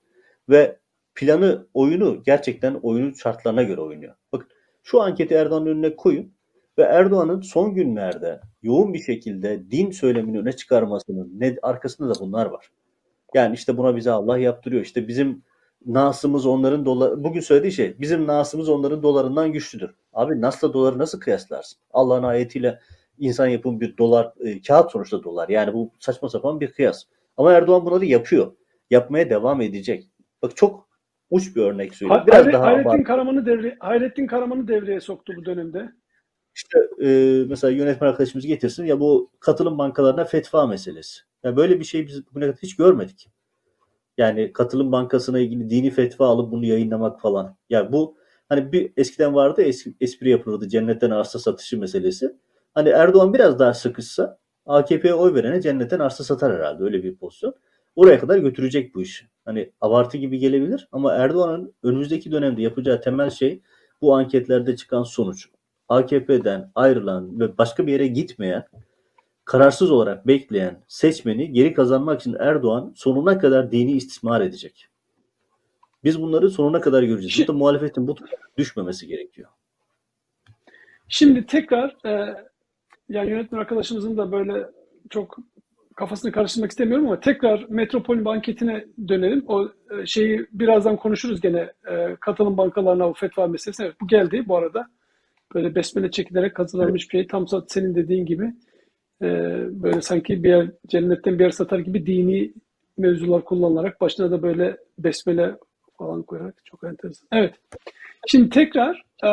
[0.48, 0.78] Ve
[1.14, 4.14] planı, oyunu gerçekten oyunun şartlarına göre oynuyor.
[4.32, 4.48] Bakın
[4.82, 6.32] şu anketi Erdoğan'ın önüne koyun
[6.78, 12.46] ve Erdoğan'ın son günlerde yoğun bir şekilde din söylemini öne çıkarmasının ne, arkasında da bunlar
[12.46, 12.70] var.
[13.34, 14.82] Yani işte buna bize Allah yaptırıyor.
[14.82, 15.42] İşte bizim
[15.86, 19.94] nasımız onların dolar bugün söylediği şey bizim nasımız onların dolarından güçlüdür.
[20.12, 21.78] Abi nasla doları nasıl kıyaslarsın?
[21.90, 22.80] Allah'ın ayetiyle
[23.18, 25.48] insan yapım bir dolar e, kağıt sonuçta dolar.
[25.48, 27.02] Yani bu saçma sapan bir kıyas.
[27.36, 28.52] Ama Erdoğan bunları yapıyor.
[28.90, 30.10] Yapmaya devam edecek.
[30.46, 30.88] Bak çok
[31.30, 32.22] uç bir örnek söyleyeyim.
[32.26, 35.92] Biraz Hayret, daha Hayrettin Karaman'ı devre Hayrettin Karaman'ı devreye soktu bu dönemde.
[36.54, 37.08] İşte e,
[37.48, 41.20] mesela yönetmen arkadaşımız getirsin ya bu katılım bankalarına fetva meselesi.
[41.44, 43.30] Ya böyle bir şey biz bugüne kadar hiç görmedik.
[44.18, 47.56] Yani katılım bankasına ilgili dini fetva alıp bunu yayınlamak falan.
[47.70, 48.16] Yani bu
[48.48, 52.36] hani bir eskiden vardı es, espri yapılırdı cennetten arsa satışı meselesi.
[52.74, 57.54] Hani Erdoğan biraz daha sıkışsa AKP'ye oy verene cennetten arsa satar herhalde öyle bir pozisyon.
[57.96, 59.26] Oraya kadar götürecek bu iş.
[59.44, 63.60] Hani abartı gibi gelebilir ama Erdoğan'ın önümüzdeki dönemde yapacağı temel şey
[64.02, 65.48] bu anketlerde çıkan sonuç.
[65.88, 68.64] AKP'den ayrılan ve başka bir yere gitmeyen
[69.44, 74.88] kararsız olarak bekleyen seçmeni geri kazanmak için Erdoğan sonuna kadar dini istismar edecek.
[76.04, 77.38] Biz bunları sonuna kadar göreceğiz.
[77.38, 78.16] Burada muhalefetin bu
[78.58, 79.48] düşmemesi gerekiyor.
[81.08, 82.44] Şimdi tekrar e,
[83.08, 84.66] yani yönetmen arkadaşımızın da böyle
[85.10, 85.38] çok
[85.96, 89.44] kafasını karıştırmak istemiyorum ama tekrar Metropol banketine dönelim.
[89.48, 93.84] O e, şeyi birazdan konuşuruz gene e, katılım bankalarına o fetva meselesi.
[93.84, 94.88] Evet bu geldi bu arada.
[95.54, 97.26] Böyle besmele çekilerek hazırlanmış bir şey.
[97.26, 98.54] Tam senin dediğin gibi
[99.22, 99.28] e,
[99.70, 102.52] böyle sanki bir yer, cennetten bir yer satar gibi dini
[102.98, 105.56] mevzular kullanılarak başına da böyle besmele
[105.98, 107.28] falan koyarak çok enteresan.
[107.32, 107.54] Evet.
[108.26, 109.30] Şimdi tekrar e,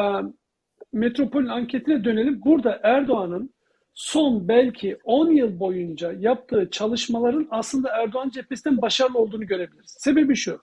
[0.93, 2.41] Metropol'ün anketine dönelim.
[2.45, 3.52] Burada Erdoğan'ın
[3.93, 9.95] son belki 10 yıl boyunca yaptığı çalışmaların aslında Erdoğan cephesinden başarılı olduğunu görebiliriz.
[9.99, 10.61] Sebebi şu.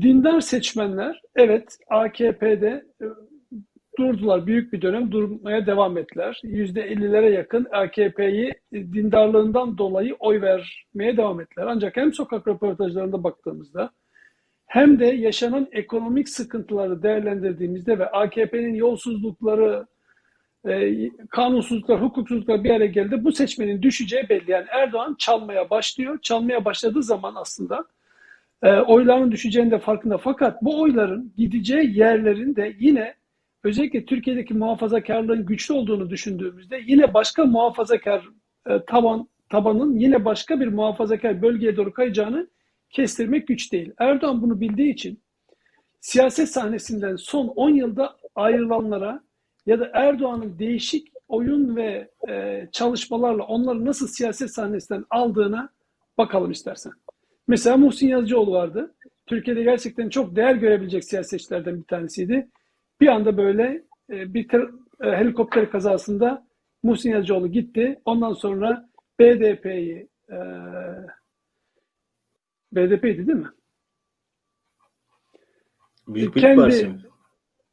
[0.00, 3.06] Dindar seçmenler evet AKP'de e,
[3.98, 4.46] durdular.
[4.46, 6.40] Büyük bir dönem durmaya devam ettiler.
[6.44, 11.66] %50'lere yakın AKP'yi dindarlığından dolayı oy vermeye devam ettiler.
[11.66, 13.90] Ancak hem sokak röportajlarında baktığımızda
[14.66, 19.86] hem de yaşanan ekonomik sıkıntıları değerlendirdiğimizde ve AKP'nin yolsuzlukları,
[20.68, 23.24] e, kanunsuzluklar, hukuksuzluklar bir araya geldi.
[23.24, 24.50] Bu seçmenin düşeceği belli.
[24.50, 26.18] Yani Erdoğan çalmaya başlıyor.
[26.22, 27.84] Çalmaya başladığı zaman aslında
[28.62, 30.18] e, oyların düşeceğinin de farkında.
[30.18, 33.14] Fakat bu oyların gideceği yerlerin de yine
[33.64, 38.28] özellikle Türkiye'deki muhafazakarlığın güçlü olduğunu düşündüğümüzde yine başka muhafazakar
[38.66, 42.48] e, taban tabanın yine başka bir muhafazakar bölgeye doğru kayacağını
[42.90, 43.92] kestirmek güç değil.
[43.98, 45.20] Erdoğan bunu bildiği için
[46.00, 49.22] siyaset sahnesinden son 10 yılda ayrılanlara
[49.66, 55.72] ya da Erdoğan'ın değişik oyun ve e, çalışmalarla onları nasıl siyaset sahnesinden aldığına
[56.18, 56.92] bakalım istersen.
[57.48, 58.94] Mesela Muhsin Yazıcıoğlu vardı.
[59.26, 62.48] Türkiye'de gerçekten çok değer görebilecek siyasetçilerden bir tanesiydi.
[63.00, 66.46] Bir anda böyle e, bir tır, e, helikopter kazasında
[66.82, 68.00] Muhsin Yazıcıoğlu gitti.
[68.04, 68.88] Ondan sonra
[69.20, 70.36] BDP'yi e,
[72.72, 73.50] BDP'ydi değil mi?
[76.08, 77.11] Büyük Birlik Partisi mi?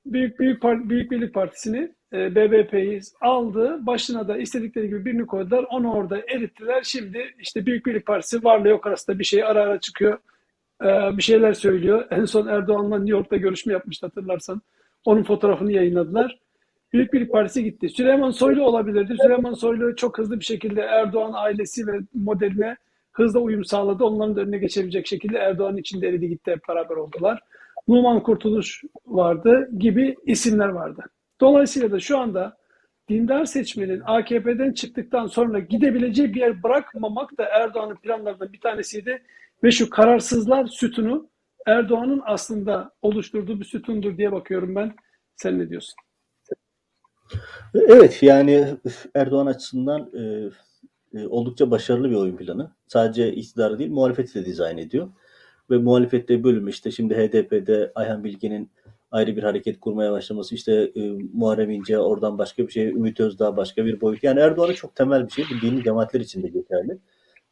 [0.05, 3.85] Büyük, Büyük, Büyük Birlik Partisi'ni e, BBP'yi aldı.
[3.85, 5.65] Başına da istedikleri gibi birini koydular.
[5.69, 6.83] Onu orada erittiler.
[6.83, 10.17] Şimdi işte Büyük Birlik Partisi varla yok arasında bir şey ara ara çıkıyor.
[10.83, 10.87] E,
[11.17, 12.07] bir şeyler söylüyor.
[12.11, 14.61] En son Erdoğan'la New York'ta görüşme yapmıştı hatırlarsan.
[15.05, 16.39] Onun fotoğrafını yayınladılar.
[16.93, 17.89] Büyük Birlik Partisi gitti.
[17.89, 19.15] Süleyman Soylu olabilirdi.
[19.21, 22.77] Süleyman Soylu çok hızlı bir şekilde Erdoğan ailesi ve modeline
[23.11, 24.03] hızla uyum sağladı.
[24.03, 27.39] Onların da önüne geçebilecek şekilde Erdoğan içinde eridi gitti hep beraber oldular.
[27.89, 31.03] Numan Kurtuluş vardı gibi isimler vardı.
[31.41, 32.57] Dolayısıyla da şu anda
[33.09, 39.23] dindar seçmenin AKP'den çıktıktan sonra gidebileceği bir yer bırakmamak da Erdoğan'ın planlarından bir tanesiydi.
[39.63, 41.29] Ve şu kararsızlar sütunu
[41.65, 44.95] Erdoğan'ın aslında oluşturduğu bir sütundur diye bakıyorum ben.
[45.35, 45.95] Sen ne diyorsun?
[47.73, 48.77] Evet yani
[49.15, 50.49] Erdoğan açısından e,
[51.19, 52.71] e, oldukça başarılı bir oyun planı.
[52.87, 55.09] Sadece iktidarı değil muhalefeti de dizayn ediyor.
[55.71, 58.69] Ve muhalefette bölüm işte şimdi HDP'de Ayhan Bilge'nin
[59.11, 61.01] ayrı bir hareket kurmaya başlaması işte e,
[61.33, 64.23] Muharrem İnce oradan başka bir şey Ümit Özdağ başka bir boyut.
[64.23, 65.45] Yani Erdoğan'a çok temel bir şey.
[65.45, 66.97] Bu dini cemaatler için de geçerli.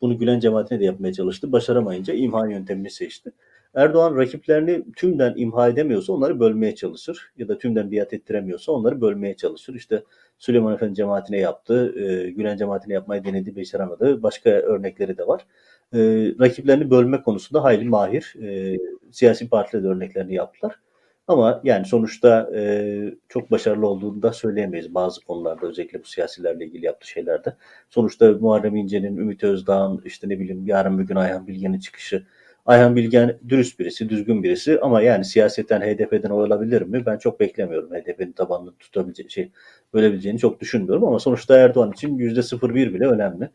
[0.01, 1.51] Bunu Gülen cemaatine de yapmaya çalıştı.
[1.51, 3.31] Başaramayınca imha yöntemini seçti.
[3.75, 7.31] Erdoğan rakiplerini tümden imha edemiyorsa onları bölmeye çalışır.
[7.37, 9.75] Ya da tümden biat ettiremiyorsa onları bölmeye çalışır.
[9.75, 10.03] İşte
[10.37, 14.23] Süleyman Efendi cemaatine yaptı, e, Gülen cemaatine yapmayı denedi, beceremedi.
[14.23, 15.45] Başka örnekleri de var.
[15.93, 15.99] E,
[16.39, 18.35] rakiplerini bölme konusunda hayli mahir.
[18.43, 18.77] E,
[19.11, 20.79] siyasi partiler de örneklerini yaptılar.
[21.27, 26.85] Ama yani sonuçta e, çok başarılı olduğunu da söyleyemeyiz bazı konularda özellikle bu siyasilerle ilgili
[26.85, 27.55] yaptığı şeylerde.
[27.89, 32.25] Sonuçta Muharrem İnce'nin, Ümit Özdağ'ın işte ne bileyim yarın bir gün Ayhan Bilge'nin çıkışı
[32.67, 37.05] Ayhan Bilgen dürüst birisi, düzgün birisi ama yani siyasetten HDP'den olabilir mi?
[37.05, 37.89] Ben çok beklemiyorum.
[37.89, 39.51] HDP'nin tabanını tutabileceği şey
[39.93, 43.49] bölebileceğini çok düşünmüyorum ama sonuçta Erdoğan için %01 bile önemli.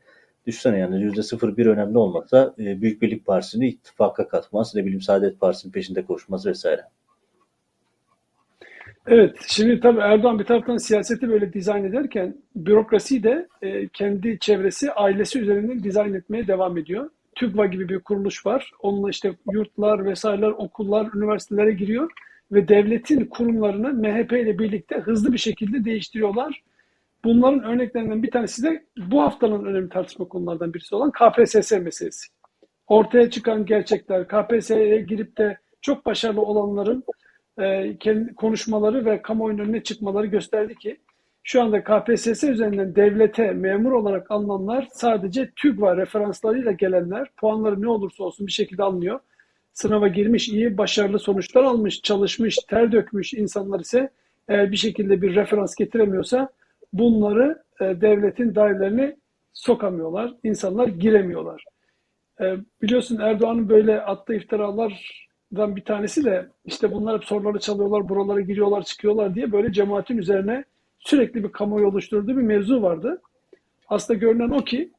[0.46, 5.72] Düşünsene yani %01 önemli olmasa e, Büyük Birlik Partisi'ni ittifaka katmaz, ne bileyim Saadet Partisi'nin
[5.72, 6.82] peşinde koşmaz vesaire.
[9.06, 14.92] Evet, şimdi tabii Erdoğan bir taraftan siyaseti böyle dizayn ederken bürokrasi de e, kendi çevresi,
[14.92, 17.10] ailesi üzerinden dizayn etmeye devam ediyor.
[17.34, 18.70] TÜGVA gibi bir kuruluş var.
[18.80, 22.10] Onunla işte yurtlar vesaireler, okullar, üniversitelere giriyor
[22.52, 26.62] ve devletin kurumlarını MHP ile birlikte hızlı bir şekilde değiştiriyorlar.
[27.24, 32.26] Bunların örneklerinden bir tanesi de bu haftanın önemli tartışma konulardan birisi olan KPSS meselesi.
[32.86, 37.04] Ortaya çıkan gerçekler, KPSS'ye girip de çok başarılı olanların
[37.58, 41.00] e, kendi konuşmaları ve kamuoyunun önüne çıkmaları gösterdi ki
[41.42, 48.24] şu anda KPSS üzerinden devlete memur olarak alınanlar sadece TÜGVA referanslarıyla gelenler puanları ne olursa
[48.24, 49.20] olsun bir şekilde alınıyor.
[49.72, 54.10] Sınava girmiş, iyi, başarılı sonuçlar almış, çalışmış, ter dökmüş insanlar ise
[54.48, 56.48] eğer bir şekilde bir referans getiremiyorsa
[56.92, 59.16] bunları e, devletin dairelerine
[59.52, 60.34] sokamıyorlar.
[60.44, 61.64] İnsanlar giremiyorlar.
[62.40, 68.40] E, biliyorsun Erdoğan'ın böyle attığı iftiralardan bir tanesi de işte bunlar hep soruları çalıyorlar, buralara
[68.40, 70.64] giriyorlar, çıkıyorlar diye böyle cemaatin üzerine
[71.04, 73.22] sürekli bir kamuoyu oluşturduğu bir mevzu vardı.
[73.88, 74.92] Aslında görünen o ki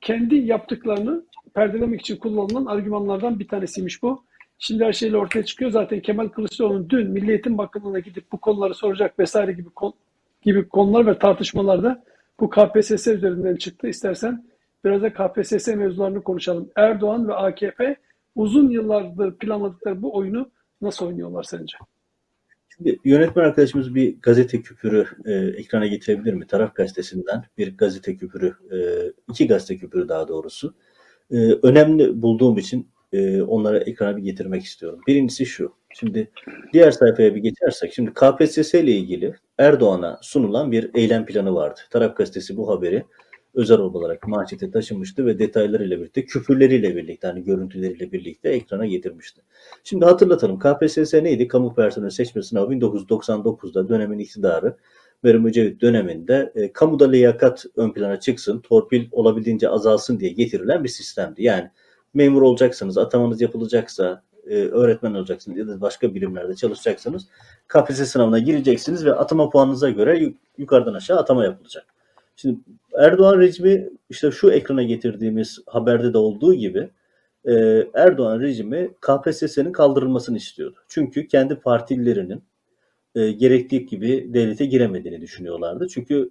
[0.00, 1.22] kendi yaptıklarını
[1.54, 4.24] perdelemek için kullanılan argümanlardan bir tanesiymiş bu.
[4.58, 5.70] Şimdi her şeyle ortaya çıkıyor.
[5.70, 9.94] Zaten Kemal Kılıçdaroğlu'nun dün Milli Eğitim Bakanlığı'na gidip bu konuları soracak vesaire gibi kon
[10.42, 12.04] gibi konular ve tartışmalarda
[12.40, 13.88] bu KPSS üzerinden çıktı.
[13.88, 14.44] İstersen
[14.84, 16.70] biraz da KPSS mevzularını konuşalım.
[16.76, 17.96] Erdoğan ve AKP
[18.34, 20.50] uzun yıllardır planladıkları bu oyunu
[20.82, 21.76] nasıl oynuyorlar sence?
[22.80, 26.46] Şimdi yönetmen arkadaşımız bir gazete küpürü e, ekrana getirebilir mi?
[26.46, 28.78] Taraf gazetesinden bir gazete küpürü, e,
[29.28, 30.74] iki gazete küpürü daha doğrusu.
[31.30, 35.00] E, önemli bulduğum için e, onlara ekrana bir getirmek istiyorum.
[35.06, 35.74] Birincisi şu.
[35.94, 36.30] Şimdi
[36.72, 37.94] diğer sayfaya bir geçersek.
[37.94, 41.80] Şimdi KPSS ile ilgili Erdoğan'a sunulan bir eylem planı vardı.
[41.90, 43.04] Taraf gazetesi bu haberi
[43.54, 49.42] özel olarak manşete taşımıştı ve detaylarıyla birlikte, küfürleriyle birlikte, hani görüntüleriyle birlikte ekrana getirmişti.
[49.84, 50.58] Şimdi hatırlatalım.
[50.58, 51.48] KPSS neydi?
[51.48, 54.76] Kamu personeli seçme sınavı 1999'da dönemin iktidarı
[55.22, 60.88] Meral Mücevit döneminde e, kamuda liyakat ön plana çıksın, torpil olabildiğince azalsın diye getirilen bir
[60.88, 61.42] sistemdi.
[61.42, 61.70] Yani
[62.14, 67.26] memur olacaksanız, atamanız yapılacaksa, e, öğretmen olacaksınız ya da başka birimlerde çalışacaksanız
[67.68, 71.86] KPSS sınavına gireceksiniz ve atama puanınıza göre yukarıdan aşağı atama yapılacak.
[72.40, 72.60] Şimdi
[72.98, 76.90] Erdoğan rejimi işte şu ekrana getirdiğimiz haberde de olduğu gibi
[77.44, 77.52] e,
[77.94, 80.76] Erdoğan rejimi KPSS'nin kaldırılmasını istiyordu.
[80.88, 82.42] Çünkü kendi partililerinin
[83.14, 85.88] e, gerektiği gibi devlete giremediğini düşünüyorlardı.
[85.88, 86.30] Çünkü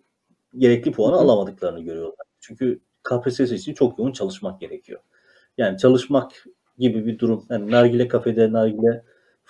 [0.58, 2.28] gerekli puanı alamadıklarını görüyorlar.
[2.40, 5.00] Çünkü KPSS için çok yoğun çalışmak gerekiyor.
[5.58, 6.46] Yani çalışmak
[6.78, 7.46] gibi bir durum.
[7.50, 9.04] Yani nargile kafede, nargile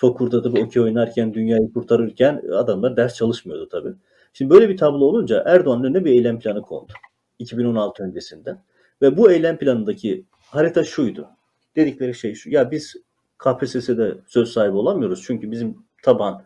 [0.04, 3.94] bir okey oynarken, dünyayı kurtarırken adamlar ders çalışmıyordu tabii.
[4.34, 6.94] Şimdi böyle bir tablo olunca Erdoğan'ın önüne bir eylem planı kondu.
[7.40, 8.58] 2016 öncesinde.
[9.02, 11.30] Ve bu eylem planındaki harita şuydu.
[11.76, 12.50] Dedikleri şey şu.
[12.50, 12.96] Ya biz
[13.38, 15.24] KPSS'de söz sahibi olamıyoruz.
[15.26, 16.44] Çünkü bizim taban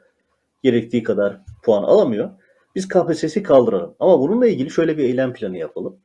[0.64, 2.30] gerektiği kadar puan alamıyor.
[2.76, 3.96] Biz KPSS'i kaldıralım.
[4.00, 5.98] Ama bununla ilgili şöyle bir eylem planı yapalım.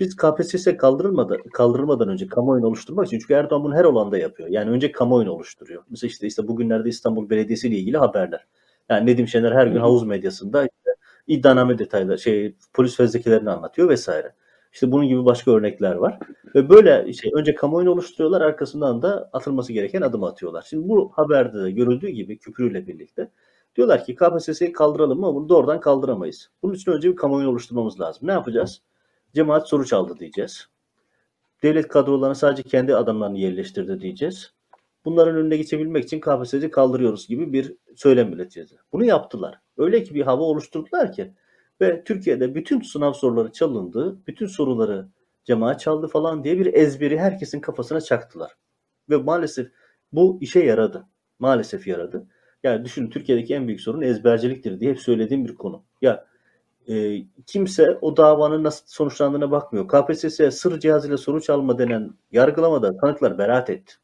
[0.00, 4.48] Biz KPSS kaldırılmadan, kaldırılmadan önce kamuoyunu oluşturmak için çünkü Erdoğan bunu her olanda yapıyor.
[4.48, 5.82] Yani önce kamuoyunu oluşturuyor.
[5.90, 8.46] Mesela işte, işte bugünlerde İstanbul Belediyesi ile ilgili haberler.
[8.88, 10.68] Yani Nedim Şener her gün havuz medyasında
[11.30, 14.34] iddianame detayları, şey polis fezlekelerini anlatıyor vesaire.
[14.72, 16.18] İşte bunun gibi başka örnekler var.
[16.54, 20.66] Ve böyle şey önce kamuoyunu oluşturuyorlar arkasından da atılması gereken adım atıyorlar.
[20.70, 23.30] Şimdi bu haberde de görüldüğü gibi küpürüyle birlikte
[23.76, 26.50] diyorlar ki KPSS'yi kaldıralım ama bunu doğrudan kaldıramayız.
[26.62, 28.28] Bunun için önce bir kamuoyunu oluşturmamız lazım.
[28.28, 28.82] Ne yapacağız?
[29.34, 30.68] Cemaat soru çaldı diyeceğiz.
[31.62, 34.52] Devlet kadrolarına sadece kendi adamlarını yerleştirdi diyeceğiz.
[35.04, 38.74] Bunların önüne geçebilmek için KPSS'yi kaldırıyoruz gibi bir söylem üreteceğiz.
[38.92, 39.60] Bunu yaptılar.
[39.80, 41.32] Öyle ki bir hava oluşturdular ki
[41.80, 45.08] ve Türkiye'de bütün sınav soruları çalındı, bütün soruları
[45.44, 48.52] cemaat çaldı falan diye bir ezberi herkesin kafasına çaktılar.
[49.10, 49.70] Ve maalesef
[50.12, 51.06] bu işe yaradı.
[51.38, 52.26] Maalesef yaradı.
[52.62, 55.82] Yani düşünün Türkiye'deki en büyük sorun ezberciliktir diye hep söylediğim bir konu.
[56.02, 56.26] Ya
[56.88, 59.88] e, kimse o davanın nasıl sonuçlandığına bakmıyor.
[59.88, 63.94] KPSS sır cihazıyla soru çalma denen yargılamada tanıklar beraat etti.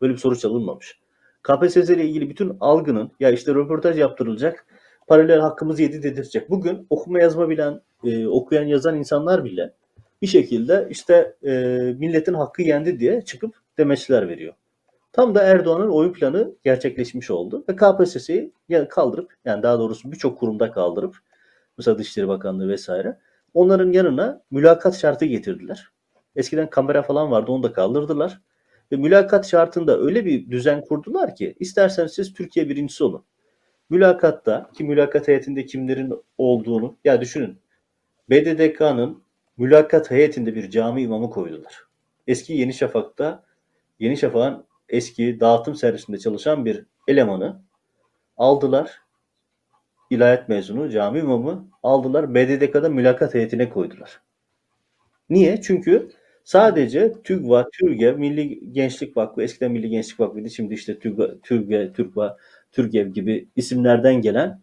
[0.00, 1.00] Böyle bir soru çalınmamış.
[1.42, 4.66] KPSS ile ilgili bütün algının ya işte röportaj yaptırılacak,
[5.06, 6.50] paralel hakkımız yedi dedirtecek.
[6.50, 9.72] Bugün okuma yazma bilen, e, okuyan yazan insanlar bile
[10.22, 11.52] bir şekilde işte e,
[11.98, 14.54] milletin hakkı yendi diye çıkıp demeçler veriyor.
[15.12, 18.52] Tam da Erdoğan'ın oyun planı gerçekleşmiş oldu ve KPSS'yi
[18.88, 21.16] kaldırıp yani daha doğrusu birçok kurumda kaldırıp
[21.78, 23.18] mesela Dışişleri Bakanlığı vesaire
[23.54, 25.88] onların yanına mülakat şartı getirdiler.
[26.36, 28.40] Eskiden kamera falan vardı onu da kaldırdılar.
[28.92, 33.24] Ve mülakat şartında öyle bir düzen kurdular ki isterseniz siz Türkiye birincisi olun.
[33.90, 37.58] Mülakatta ki mülakat heyetinde kimlerin olduğunu ya düşünün.
[38.30, 39.22] BDDK'nın
[39.56, 41.86] mülakat heyetinde bir cami imamı koydular.
[42.26, 43.44] Eski Yeni Şafak'ta
[43.98, 47.62] Yeni Şafak'ın eski dağıtım servisinde çalışan bir elemanı
[48.36, 49.00] aldılar.
[50.10, 52.34] İlahiyat mezunu cami imamı aldılar.
[52.34, 54.20] BDDK'da mülakat heyetine koydular.
[55.30, 55.60] Niye?
[55.60, 56.10] Çünkü
[56.46, 62.36] Sadece TÜGVA, TÜRGEV, Milli Gençlik Vakfı, eskiden Milli Gençlik Vakfı'ydı, şimdi işte TÜGVA, TÜRGEV, TÜRGVA,
[62.76, 64.60] TÜRGEV gibi isimlerden gelen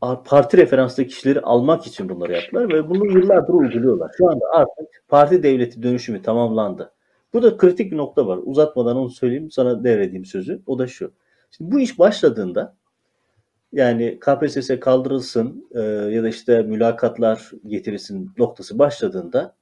[0.00, 4.10] parti referanslı kişileri almak için bunları yaptılar ve bunu yıllardır uyguluyorlar.
[4.18, 6.92] Şu anda artık parti devleti dönüşümü tamamlandı.
[7.32, 8.38] Burada kritik bir nokta var.
[8.44, 10.62] Uzatmadan onu söyleyeyim, sana devredeyim sözü.
[10.66, 11.12] O da şu.
[11.50, 12.76] Şimdi bu iş başladığında
[13.72, 19.54] yani KPSS kaldırılsın e, ya da işte mülakatlar getirilsin noktası başladığında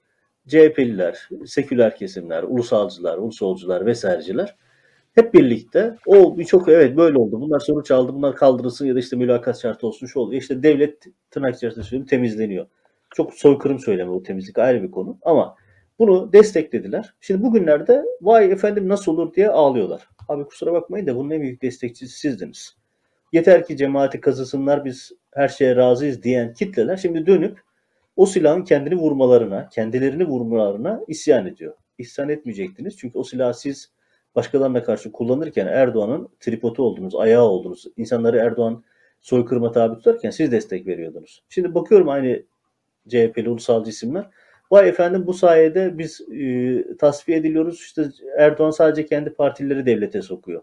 [0.49, 4.57] CHP'liler, seküler kesimler, ulusalcılar, ulusolcular vesaireciler
[5.19, 7.41] hep birlikte o birçok evet böyle oldu.
[7.41, 8.15] Bunlar soru çaldı.
[8.15, 10.43] Bunlar kaldırılsın ya da işte mülakat şartı olsun şu oluyor.
[10.43, 12.67] İşte devlet tırnak içerisinde söyleyeyim temizleniyor.
[13.15, 15.19] Çok soykırım söyleme o temizlik ayrı bir konu.
[15.23, 15.57] Ama
[15.99, 17.15] bunu desteklediler.
[17.21, 20.09] Şimdi bugünlerde vay efendim nasıl olur diye ağlıyorlar.
[20.29, 22.79] Abi kusura bakmayın da bunun en büyük destekçisi sizdiniz
[23.33, 27.61] yeter ki cemaati kazısınlar biz her şeye razıyız diyen kitleler şimdi dönüp
[28.17, 31.75] o silahın kendini vurmalarına, kendilerini vurmalarına isyan ediyor.
[31.99, 33.93] İsyan etmeyecektiniz çünkü o silahı siz
[34.35, 37.85] başkalarına karşı kullanırken Erdoğan'ın tripodu oldunuz, ayağı oldunuz.
[37.97, 38.85] İnsanları Erdoğan
[39.21, 41.43] soykırıma tabi tutarken siz destek veriyordunuz.
[41.49, 42.43] Şimdi bakıyorum aynı
[43.09, 44.31] CHP'li ulusalcı isimler.
[44.71, 47.81] Vay efendim bu sayede biz e, tasfiye ediliyoruz.
[47.81, 50.63] İşte Erdoğan sadece kendi partileri devlete sokuyor.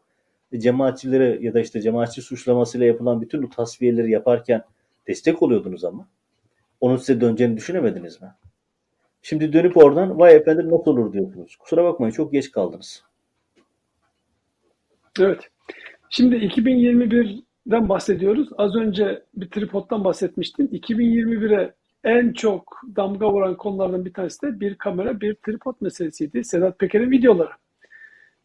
[0.58, 4.64] cemaatçilere ya da işte cemaatçi suçlamasıyla yapılan bütün bu tasfiyeleri yaparken
[5.08, 6.08] destek oluyordunuz ama.
[6.82, 8.28] Onun size döneceğini düşünemediniz mi?
[9.22, 11.56] Şimdi dönüp oradan vay efendim nasıl olur diyorsunuz.
[11.56, 13.04] Kusura bakmayın çok geç kaldınız.
[15.22, 15.50] Evet.
[16.10, 18.50] Şimdi 2021'den bahsediyoruz.
[18.58, 20.66] Az önce bir tripodtan bahsetmiştim.
[20.66, 26.44] 2021'e en çok damga vuran konulardan bir tanesi de bir kamera, bir tripod meselesiydi.
[26.44, 27.50] Sedat Peker'in videoları.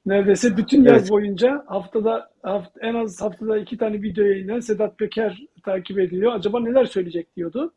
[0.06, 1.10] Neredeyse bütün yaz Evet.
[1.10, 6.32] boyunca haftada haft- en az haftada iki tane video yayınlayan Sedat Peker takip ediliyor.
[6.34, 7.72] Acaba neler söyleyecek diyordu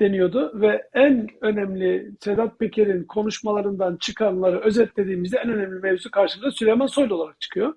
[0.00, 7.14] deniyordu ve en önemli Sedat Peker'in konuşmalarından çıkanları özetlediğimizde en önemli mevzu karşımıza Süleyman Soylu
[7.14, 7.74] olarak çıkıyor.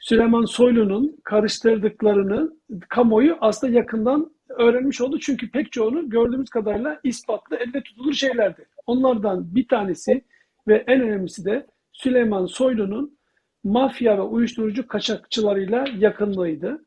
[0.00, 2.52] Süleyman Soylu'nun karıştırdıklarını
[2.88, 5.18] kamuoyu aslında yakından öğrenmiş oldu.
[5.18, 8.64] Çünkü pek çoğunu gördüğümüz kadarıyla ispatlı, elle tutulur şeylerdi.
[8.86, 10.24] Onlardan bir tanesi
[10.68, 13.18] ve en önemlisi de Süleyman Soylu'nun
[13.64, 16.84] mafya ve uyuşturucu kaçakçılarıyla yakınlığıydı.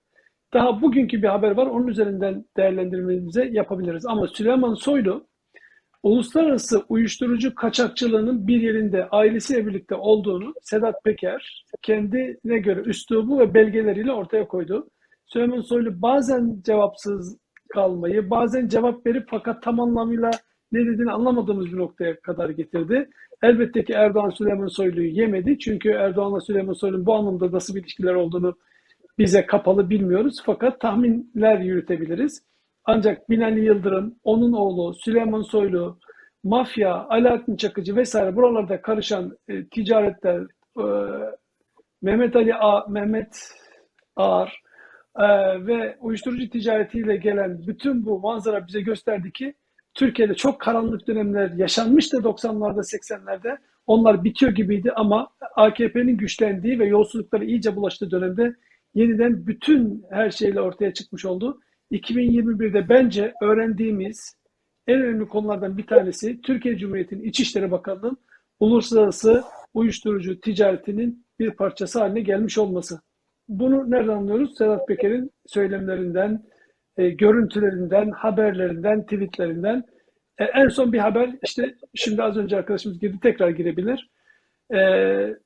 [0.54, 1.66] Daha bugünkü bir haber var.
[1.66, 4.06] Onun üzerinden değerlendirmemizi yapabiliriz.
[4.06, 5.28] Ama Süleyman Soylu
[6.04, 14.12] uluslararası uyuşturucu kaçakçılığının bir yerinde ailesiyle birlikte olduğunu Sedat Peker kendine göre üslubu ve belgeleriyle
[14.12, 14.90] ortaya koydu.
[15.26, 17.38] Süleyman Soylu bazen cevapsız
[17.70, 20.32] kalmayı, bazen cevap verip fakat tam anlamıyla
[20.72, 23.10] ne dediğini anlamadığımız bir noktaya kadar getirdi.
[23.44, 25.60] Elbette ki Erdoğan Süleyman Soylu'yu yemedi.
[25.60, 28.58] Çünkü Erdoğan'la Süleyman Soylu'nun bu anlamda nasıl bir ilişkiler olduğunu
[29.18, 30.42] bize kapalı bilmiyoruz.
[30.46, 32.42] Fakat tahminler yürütebiliriz.
[32.86, 36.00] Ancak Binali Yıldırım, onun oğlu Süleyman Soylu,
[36.44, 40.42] mafya, Alaaddin Çakıcı vesaire buralarda karışan e, ticaretler,
[40.80, 40.86] e,
[42.02, 43.38] Mehmet Ali A, Mehmet
[44.16, 44.62] Ağar
[45.16, 45.26] e,
[45.68, 49.54] ve uyuşturucu ticaretiyle gelen bütün bu manzara bize gösterdi ki
[49.94, 53.58] Türkiye'de çok karanlık dönemler yaşanmıştı 90'larda 80'lerde.
[53.88, 58.56] Onlar bitiyor gibiydi ama AKP'nin güçlendiği ve yolsuzluklara iyice bulaştığı dönemde
[58.96, 61.60] yeniden bütün her şeyle ortaya çıkmış oldu.
[61.94, 64.38] 2021'de bence öğrendiğimiz
[64.88, 68.18] en önemli konulardan bir tanesi Türkiye Cumhuriyeti'nin İçişleri Bakanlığı'nın
[68.60, 73.00] uluslararası uyuşturucu ticaretinin bir parçası haline gelmiş olması.
[73.48, 74.58] Bunu nereden anlıyoruz?
[74.58, 76.44] Sedat Peker'in söylemlerinden,
[76.98, 79.84] e, görüntülerinden, haberlerinden, tweetlerinden.
[80.38, 84.10] E, en son bir haber işte şimdi az önce arkadaşımız girdi tekrar girebilir.
[84.72, 84.78] E,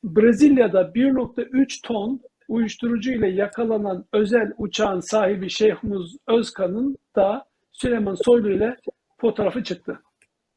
[0.04, 8.78] Brezilya'da 1.3 ton uyuşturucu ile yakalanan özel uçağın sahibi Şeyhmuz Özkan'ın da Süleyman Soylu ile
[9.22, 10.00] fotoğrafı çıktı.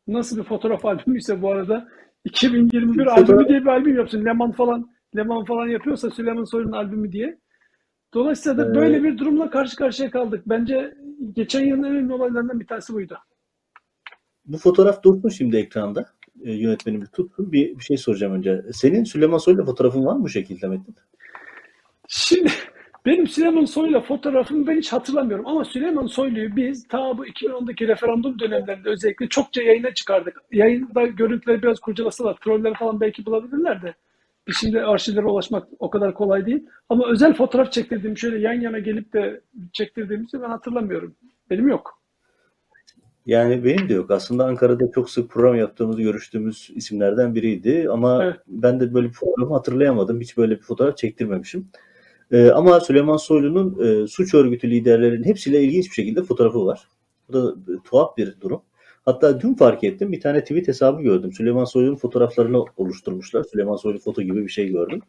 [0.09, 1.88] Nasıl bir fotoğraf albümüyse bu arada
[2.24, 4.24] 2021 Fotoğraf- albümü diye bir albüm yapsın.
[4.24, 7.38] Leman falan Leman falan yapıyorsa Süleyman Soylu'nun albümü diye.
[8.14, 10.43] Dolayısıyla da Ee, böyle bir durumla karşı karşıya kaldık.
[10.47, 10.95] Bence
[11.32, 13.18] geçen yılın en önemli olaylarından bir tanesi buydu.
[14.45, 16.07] Bu fotoğraf dursun şimdi ekranda.
[16.43, 17.53] E, yönetmenimiz tutsun.
[17.53, 18.62] Bir, bir şey soracağım önce.
[18.72, 20.95] Senin Süleyman Soylu fotoğrafın var mı bu şekilde Metin?
[22.12, 22.50] Şimdi
[23.06, 28.38] benim Süleyman Soylu'yla fotoğrafımı ben hiç hatırlamıyorum ama Süleyman Soylu'yu biz ta bu 2010'daki referandum
[28.38, 30.42] dönemlerinde özellikle çokça yayına çıkardık.
[30.52, 33.94] Yayında görüntüleri biraz kurcalasalar, troller falan belki bulabilirler de.
[34.61, 36.66] Şimdi arşivlere ulaşmak o kadar kolay değil.
[36.88, 39.40] Ama özel fotoğraf çektirdiğim, şöyle yan yana gelip de
[39.72, 41.14] çektirdiğimizi ben hatırlamıyorum.
[41.50, 42.00] Benim yok.
[43.26, 44.11] Yani benim de yok.
[44.11, 47.86] Aslında Ankara'da çok sık program yaptığımız, görüştüğümüz isimlerden biriydi.
[47.90, 48.36] Ama Evet.
[48.46, 50.20] ben de böyle bir fotoğrafı hatırlayamadım.
[50.20, 51.68] Hiç böyle bir fotoğraf çektirmemişim.
[52.32, 56.88] Ee, ama Süleyman Soylu'nun e, suç örgütü liderlerinin hepsiyle ilginç bir şekilde fotoğrafı var.
[57.28, 58.62] Bu da e, tuhaf bir durum.
[59.04, 60.12] Hatta dün fark ettim.
[60.12, 61.32] Bir tane tweet hesabı gördüm.
[61.32, 63.44] Süleyman Soylu'nun fotoğraflarını oluşturmuşlar.
[63.44, 65.02] Süleyman Soylu foto gibi bir şey gördüm.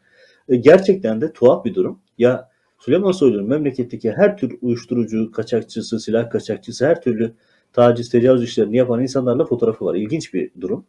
[0.49, 1.99] E, gerçekten de tuhaf bir durum.
[2.17, 2.49] Ya
[2.79, 7.33] Süleyman Soylu'nun memleketteki her tür uyuşturucu, kaçakçısı, silah kaçakçısı, her türlü
[7.73, 9.95] taciz, tecavüz işlerini yapan insanlarla fotoğrafı var.
[9.95, 10.85] İlginç bir durum.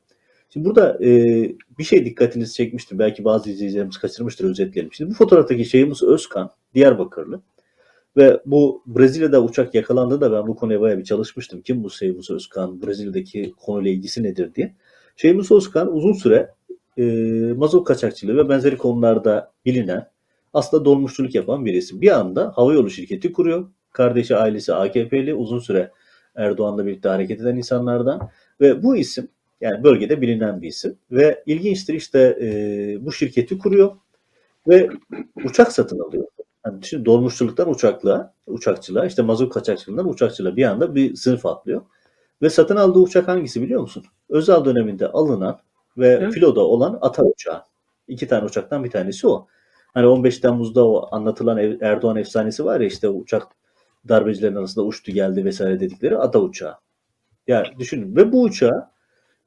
[0.52, 1.08] Şimdi burada e,
[1.78, 2.98] bir şey dikkatinizi çekmiştir.
[2.98, 4.92] Belki bazı izleyicilerimiz kaçırmıştır özetleyelim.
[4.92, 7.40] Şimdi bu fotoğraftaki şeyimiz Özkan, Diyarbakırlı.
[8.16, 11.62] Ve bu Brezilya'da uçak yakalandığında ben bu konuya bayağı bir çalışmıştım.
[11.62, 14.74] Kim bu Şeymus Özkan, Brezilya'daki konuyla ilgisi nedir diye.
[15.16, 16.54] Şeymus Özkan uzun süre
[16.98, 17.02] e,
[17.56, 20.10] mazot kaçakçılığı ve benzeri konularda bilinen,
[20.54, 22.00] aslında dolmuşçuluk yapan bir isim.
[22.00, 23.68] Bir anda havayolu şirketi kuruyor.
[23.92, 25.90] Kardeşi ailesi AKP'li uzun süre
[26.34, 28.28] Erdoğan'la birlikte hareket eden insanlardan
[28.60, 29.28] ve bu isim
[29.62, 33.96] yani bölgede bilinen bir isim ve ilginçtir işte e, bu şirketi kuruyor
[34.68, 34.90] ve
[35.44, 36.24] uçak satın alıyor.
[36.66, 41.82] Yani şimdi dolmuşçuluktan uçaklığa, uçakçılığa, işte mazot kaçakçılığından uçakçılığa bir anda bir sınıf atlıyor.
[42.42, 44.04] Ve satın aldığı uçak hangisi biliyor musun?
[44.28, 45.58] Özal döneminde alınan
[45.98, 46.32] ve Evet.
[46.32, 47.62] filoda olan ata uçağı.
[48.08, 49.46] İki tane uçaktan bir tanesi o.
[49.94, 53.46] Hani 15 Temmuz'da o anlatılan Erdoğan efsanesi var ya işte uçak
[54.08, 56.74] darbecilerin arasında uçtu geldi vesaire dedikleri ata uçağı.
[57.46, 58.92] Ya düşünün ve bu uçağı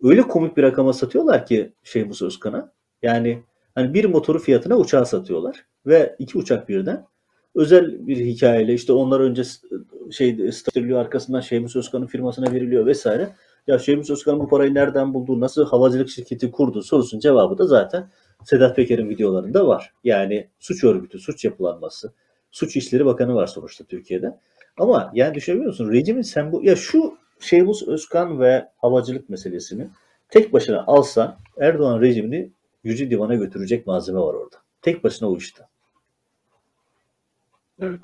[0.03, 2.71] öyle komik bir rakama satıyorlar ki Şeyhmus Özkan'a.
[3.01, 3.43] Yani
[3.75, 7.05] Hani bir motoru fiyatına uçağı satıyorlar ve iki uçak birden
[7.55, 9.43] özel bir hikayeyle işte onlar önce
[10.11, 13.29] şey statürlüğü arkasından Şeyhmus Özkan'ın firmasına veriliyor vesaire.
[13.67, 18.09] Ya Şeyhmus Özkan bu parayı nereden buldu, nasıl havacılık şirketi kurdu sorusunun cevabı da zaten
[18.43, 19.93] Sedat Peker'in videolarında var.
[20.03, 22.13] Yani suç örgütü, suç yapılanması,
[22.51, 24.39] suç işleri bakanı var sonuçta Türkiye'de.
[24.77, 25.91] Ama yani düşünebiliyor musun?
[25.91, 29.87] Rejimin sen bu ya şu Şeyhmus Özkan ve havacılık meselesini
[30.29, 32.51] tek başına alsan Erdoğan rejimini
[32.83, 34.55] Yüce Divan'a götürecek malzeme var orada.
[34.81, 35.63] Tek başına o işte.
[37.79, 37.99] Evet.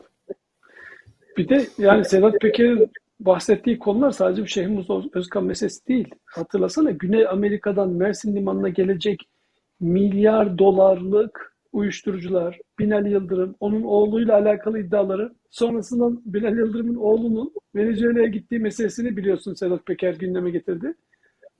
[1.37, 6.07] Bir de yani Sedat Peker'in bahsettiği konular sadece bir Şeyhimiz Özkan meselesi değil.
[6.25, 9.29] Hatırlasana Güney Amerika'dan Mersin Limanı'na gelecek
[9.79, 18.59] milyar dolarlık uyuşturucular, Binali Yıldırım, onun oğluyla alakalı iddiaları, sonrasında Binali Yıldırım'ın oğlunun Venezuela'ya gittiği
[18.59, 20.93] meselesini biliyorsun Sedat Peker gündeme getirdi.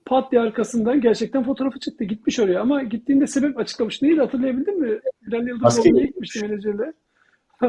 [0.06, 2.04] Pat diye arkasından gerçekten fotoğrafı çıktı.
[2.04, 4.02] Gitmiş oraya ama gittiğinde sebep açıklamış.
[4.02, 5.00] Neydi hatırlayabildin mi?
[5.26, 6.92] Binali Yıldırım Maske oğlu niye gitmişti Venezuela'ya?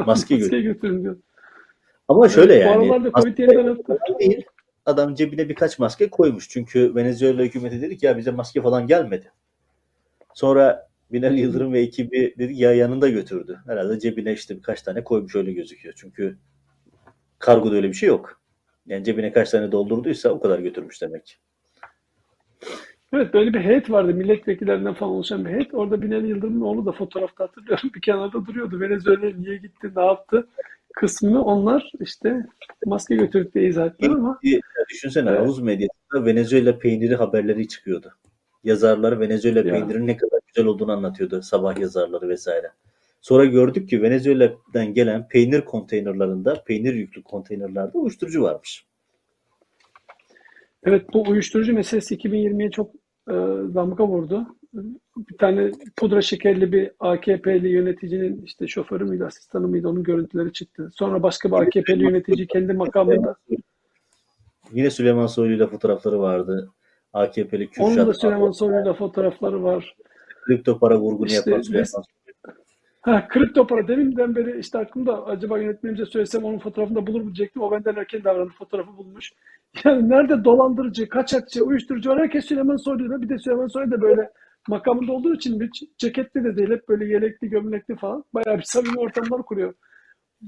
[0.06, 1.18] Maske götürün diyor.
[2.08, 2.86] Ama şöyle Evet, bu yani.
[2.86, 4.46] aralarda maske Covid değil.
[4.86, 6.50] Adam cebine birkaç maske koymuş.
[6.50, 9.32] Çünkü Venezuela hükümeti dedi ki ya bize maske falan gelmedi.
[10.34, 13.60] Sonra Binali Yıldırım ve ekibi dedi ya yanında götürdü.
[13.68, 15.96] Herhalde cebine işte birkaç tane koymuş öyle gözüküyor.
[15.98, 16.38] Çünkü
[17.40, 18.42] kargoda öyle bir şey yok.
[18.86, 21.40] Yani cebine kaç tane doldurduysa o kadar götürmüş demek.
[23.14, 24.14] Evet böyle bir heyet vardı.
[24.14, 25.74] Milletvekillerinden falan oluşan bir heyet.
[25.74, 27.92] Orada Binali Yıldırım'ın oğlu da fotoğrafta hatırlıyorum.
[27.96, 28.80] Bir kenarda duruyordu.
[28.80, 30.48] Venezuela'ya niye gitti, ne yaptı
[30.94, 32.46] kısmını onlar işte
[32.86, 34.40] maske götürdük diye izah ettiler ama
[34.90, 35.40] Düşünsene Evet.
[35.40, 38.14] havuz medyasında Venezuela peyniri haberleri çıkıyordu.
[38.64, 39.74] Yazarlar Venezuela Ya.
[39.74, 41.42] peynirinin ne kadar güzel olduğunu anlatıyordu.
[41.42, 42.72] Sabah yazarları vesaire.
[43.22, 48.86] Sonra gördük ki Venezuela'dan gelen peynir konteynerlarında, peynir yüklü konteynerlerde uyuşturucu varmış.
[50.84, 52.96] evet bu uyuşturucu meselesi 2020'ye çok
[53.30, 53.34] e,
[53.74, 54.48] damga vurdu.
[55.18, 60.90] Bir tane pudra şekerli bir AKP'li yöneticinin işte şoförü müydü, asistanı mıydı onun görüntüleri çıktı.
[60.94, 63.36] Sonra başka bir AKP'li yönetici kendi makamında
[64.74, 66.72] Yine Süleyman Soylu ile fotoğrafları vardı.
[67.14, 67.98] AKP'li Kürşat.
[67.98, 69.96] onun da Süleyman Soylu'yla fotoğrafları var.
[70.46, 72.04] Kripto para vurgunu İşte yapan Süleyman.
[73.04, 77.26] Ha, kripto para deminden beri işte aklımda acaba yönetmenimize söylesem onun fotoğrafını da bulur mu
[77.26, 77.62] diyecektim.
[77.62, 79.32] O benden erken davrandı fotoğrafı bulmuş.
[79.84, 82.20] Yani nerede dolandırıcı, kaçakçı, uyuşturucu var.
[82.20, 83.22] Herkes Süleyman Soylu'yla.
[83.22, 84.30] Bir de Süleyman Soylu da böyle
[84.68, 86.70] makamında olduğu için bir ceketli de değil.
[86.70, 88.24] Hep böyle yelekli, gömlekli falan.
[88.34, 89.74] Bayağı bir samimi ortamlar kuruyor.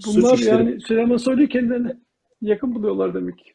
[0.07, 1.97] Bunlar yani Süleyman Soylu'yu kendilerine
[2.41, 3.54] yakın buluyorlar demek ki.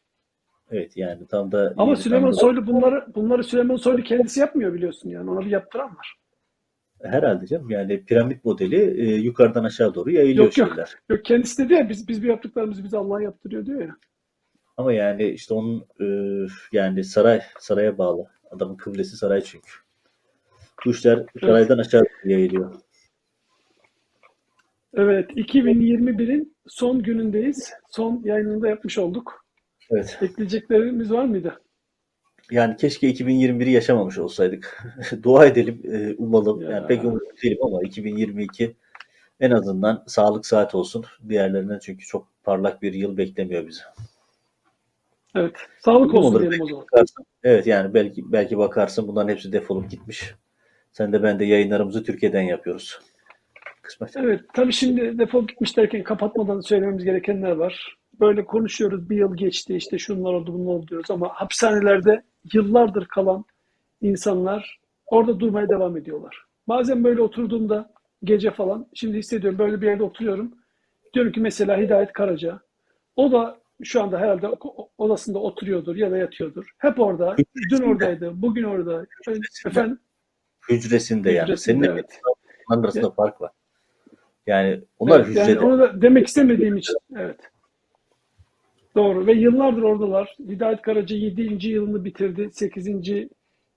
[0.71, 5.09] Evet yani tam da Ama Süleyman da- Soylu bunları bunları Süleyman Soylu kendisi yapmıyor biliyorsun
[5.09, 5.29] yani.
[5.31, 6.15] Ona bir yaptıran var.
[7.03, 10.67] herhalde canım yani piramit modeli e, yukarıdan aşağı doğru yayılıyor Yok, yok.
[10.69, 10.95] şeyler.
[11.09, 13.95] Yok kendisi dedi ya biz biz bir yaptıklarımızı bize Allah yaptırıyor diyor ya.
[14.77, 16.05] Ama yani işte onun e,
[16.71, 18.25] yani saray saraya bağlı.
[18.51, 19.71] Adamın kıblesi saray çünkü.
[20.85, 22.75] Bu işler saraydan aşağı doğru yayılıyor.
[24.93, 27.73] Evet, 2021'in son günündeyiz.
[27.89, 29.45] Son yayınını da yapmış olduk.
[29.91, 30.19] Evet.
[30.21, 31.61] Ekleyeceklerimiz var mıydı?
[32.51, 34.83] Yani keşke 2021'i yaşamamış olsaydık.
[35.23, 36.61] Dua edelim, e, umalım.
[36.61, 36.69] Ya.
[36.69, 38.75] Yani pek umutlu değilim ama 2022
[39.39, 41.05] en azından sağlık saat olsun.
[41.29, 43.81] Diğerlerinden çünkü çok parlak bir yıl beklemiyor bizi.
[45.35, 46.81] Evet, sağlık olsun olur diyelim o zaman.
[46.81, 47.25] bakarsın.
[47.43, 50.35] Evet yani belki belki bakarsın bunların hepsi defolup gitmiş.
[50.91, 52.99] Sen de ben de yayınlarımızı Türkiye'den yapıyoruz.
[53.81, 54.17] Kısmet.
[54.17, 57.97] Evet, tabii şimdi defol gitmiş derken kapatmadan söylememiz gerekenler var.
[58.21, 63.45] Böyle konuşuyoruz, bir yıl geçti, işte şunlar oldu, bunlar oldu diyoruz ama hapishanelerde yıllardır kalan
[64.01, 66.45] insanlar orada durmaya devam ediyorlar.
[66.67, 67.93] Bazen böyle oturduğumda
[68.23, 70.53] gece falan, şimdi hissediyorum böyle bir yerde oturuyorum.
[71.13, 72.59] Diyorum ki mesela Hidayet Karaca,
[73.15, 74.47] o da şu anda herhalde
[74.97, 76.71] odasında oturuyordur ya da yatıyordur.
[76.77, 77.35] Hep orada,
[77.69, 79.05] dün oradaydı, bugün orada.
[79.65, 79.99] Efendim?
[80.69, 81.43] Hücresinde yani.
[81.43, 82.21] Hücresinde, Senin evet.
[82.69, 83.51] arasında fark var.
[84.47, 85.49] Yani onlar Evet, hücrede.
[85.49, 86.95] yani onu da demek istemediğim için.
[87.15, 87.39] Evet.
[88.95, 89.27] Doğru.
[89.27, 90.35] Ve yıllardır oradalar.
[90.39, 91.67] Hidayet Karaca 7.
[91.67, 92.49] yılını bitirdi.
[92.51, 92.87] 8.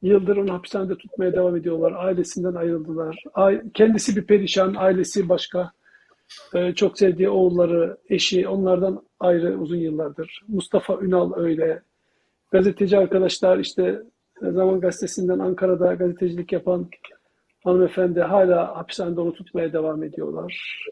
[0.02, 1.92] yıldır onu hapishanede tutmaya devam ediyorlar.
[1.92, 3.24] Ailesinden ayrıldılar.
[3.74, 5.72] Kendisi bir perişan, ailesi başka.
[6.54, 10.42] Ee, çok sevdiği oğulları, eşi onlardan ayrı uzun yıllardır.
[10.48, 11.82] Mustafa Ünal öyle.
[12.52, 14.02] Gazeteci arkadaşlar işte
[14.42, 16.88] e, Zaman Gazetesi'nden Ankara'da gazetecilik yapan
[17.64, 20.84] hanımefendi hala hapishanede onu tutmaya devam ediyorlar.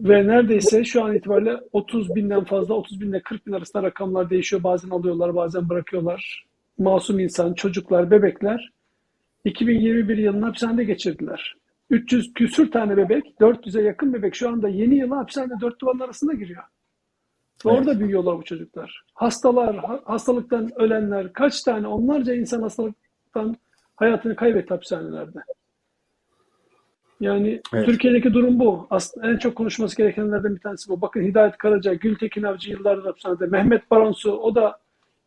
[0.00, 4.62] Ve neredeyse şu an itibariyle 30 binden fazla, 30 binle 40 bin arasında rakamlar değişiyor.
[4.62, 6.44] Bazen alıyorlar, bazen bırakıyorlar.
[6.78, 8.70] Masum insan, çocuklar, bebekler
[9.44, 11.54] 2021 yılını hapishanede geçirdiler.
[11.90, 16.32] 300 küsür tane bebek, 400'e yakın bebek şu anda yeni yıla hapishanede dört duvarın arasında
[16.32, 16.62] giriyor.
[17.66, 17.78] Ve Evet.
[17.80, 19.02] orada büyüyorlar bu çocuklar.
[19.14, 23.56] Hastalar, ha- hastalıktan ölenler, kaç tane onlarca insan hastalıktan
[23.96, 25.38] hayatını kaybetti hapishanelerde.
[27.20, 27.86] Yani Evet.
[27.86, 28.86] Türkiye'deki durum bu.
[28.90, 31.00] Aslında en çok konuşması gerekenlerden bir tanesi bu.
[31.00, 33.46] Bakın Hidayet Karaca, Gültekin Avcı yıllardır hapishanede.
[33.46, 34.78] Mehmet Baronsu o da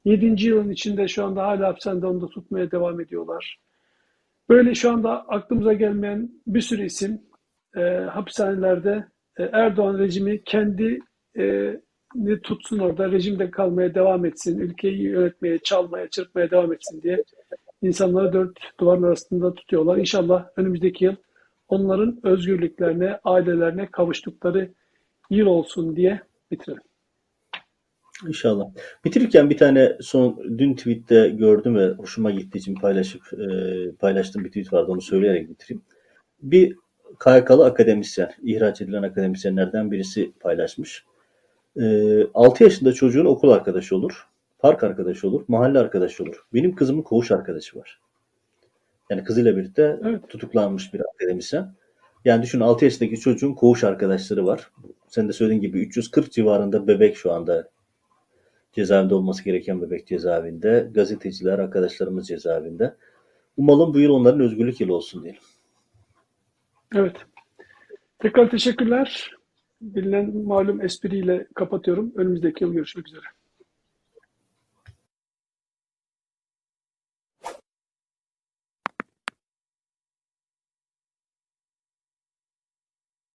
[0.06, 0.46] 7.
[0.48, 3.60] yılın içinde şu anda hala hapishanede onu da tutmaya devam ediyorlar.
[4.50, 7.22] Böyle şu anda aklımıza gelmeyen bir sürü isim
[7.76, 7.82] e,
[8.12, 11.00] hapishanelerde e, Erdoğan rejimi kendi
[11.38, 11.76] e,
[12.16, 17.24] ni tutsun orada, rejimde kalmaya devam etsin, ülkeyi yönetmeye, çalmaya, çırpmaya devam etsin diye
[17.82, 19.98] insanları dört duvarın arasında tutuyorlar.
[19.98, 21.16] İnşallah önümüzdeki yıl
[21.74, 24.72] onların özgürlüklerine, ailelerine kavuştukları
[25.30, 26.22] yıl olsun diye
[26.52, 26.82] bitirelim.
[28.28, 28.66] İnşallah.
[29.06, 33.46] Bitirirken bir tane son dün tweette gördüm ve hoşuma gittiği için paylaşıp e,
[33.92, 35.82] paylaştığım bir tweet vardı onu söyleyerek bitireyim.
[36.42, 36.76] Bir
[37.24, 41.06] KYK'lı akademisyen, ihraç edilen akademisyenlerden birisi paylaşmış.
[41.82, 41.84] E,
[42.34, 44.28] 6 yaşında çocuğun okul arkadaşı olur,
[44.60, 46.46] park arkadaşı olur, mahalle arkadaşı olur.
[46.54, 48.00] Benim kızımın koğuş arkadaşı var.
[49.14, 50.30] Yani kızıyla birlikte Evet.
[50.30, 51.74] tutuklanmış bir akademisyen.
[52.26, 54.72] Yani düşün 6 yaşındaki çocuğun koğuş arkadaşları var.
[55.08, 57.70] Sen de söylediğin gibi 340 civarında bebek şu anda
[58.72, 60.90] cezaevinde olması gereken bebek cezaevinde.
[60.94, 62.96] Gazeteciler, arkadaşlarımız cezaevinde.
[63.58, 65.42] Umalım bu yıl onların özgürlük yılı olsun diyelim.
[66.96, 67.16] Evet.
[68.20, 69.32] Tekrar teşekkürler.
[69.82, 72.14] Bilinen malum espriyle kapatıyorum.
[72.16, 73.26] Önümüzdeki yıl görüşmek üzere.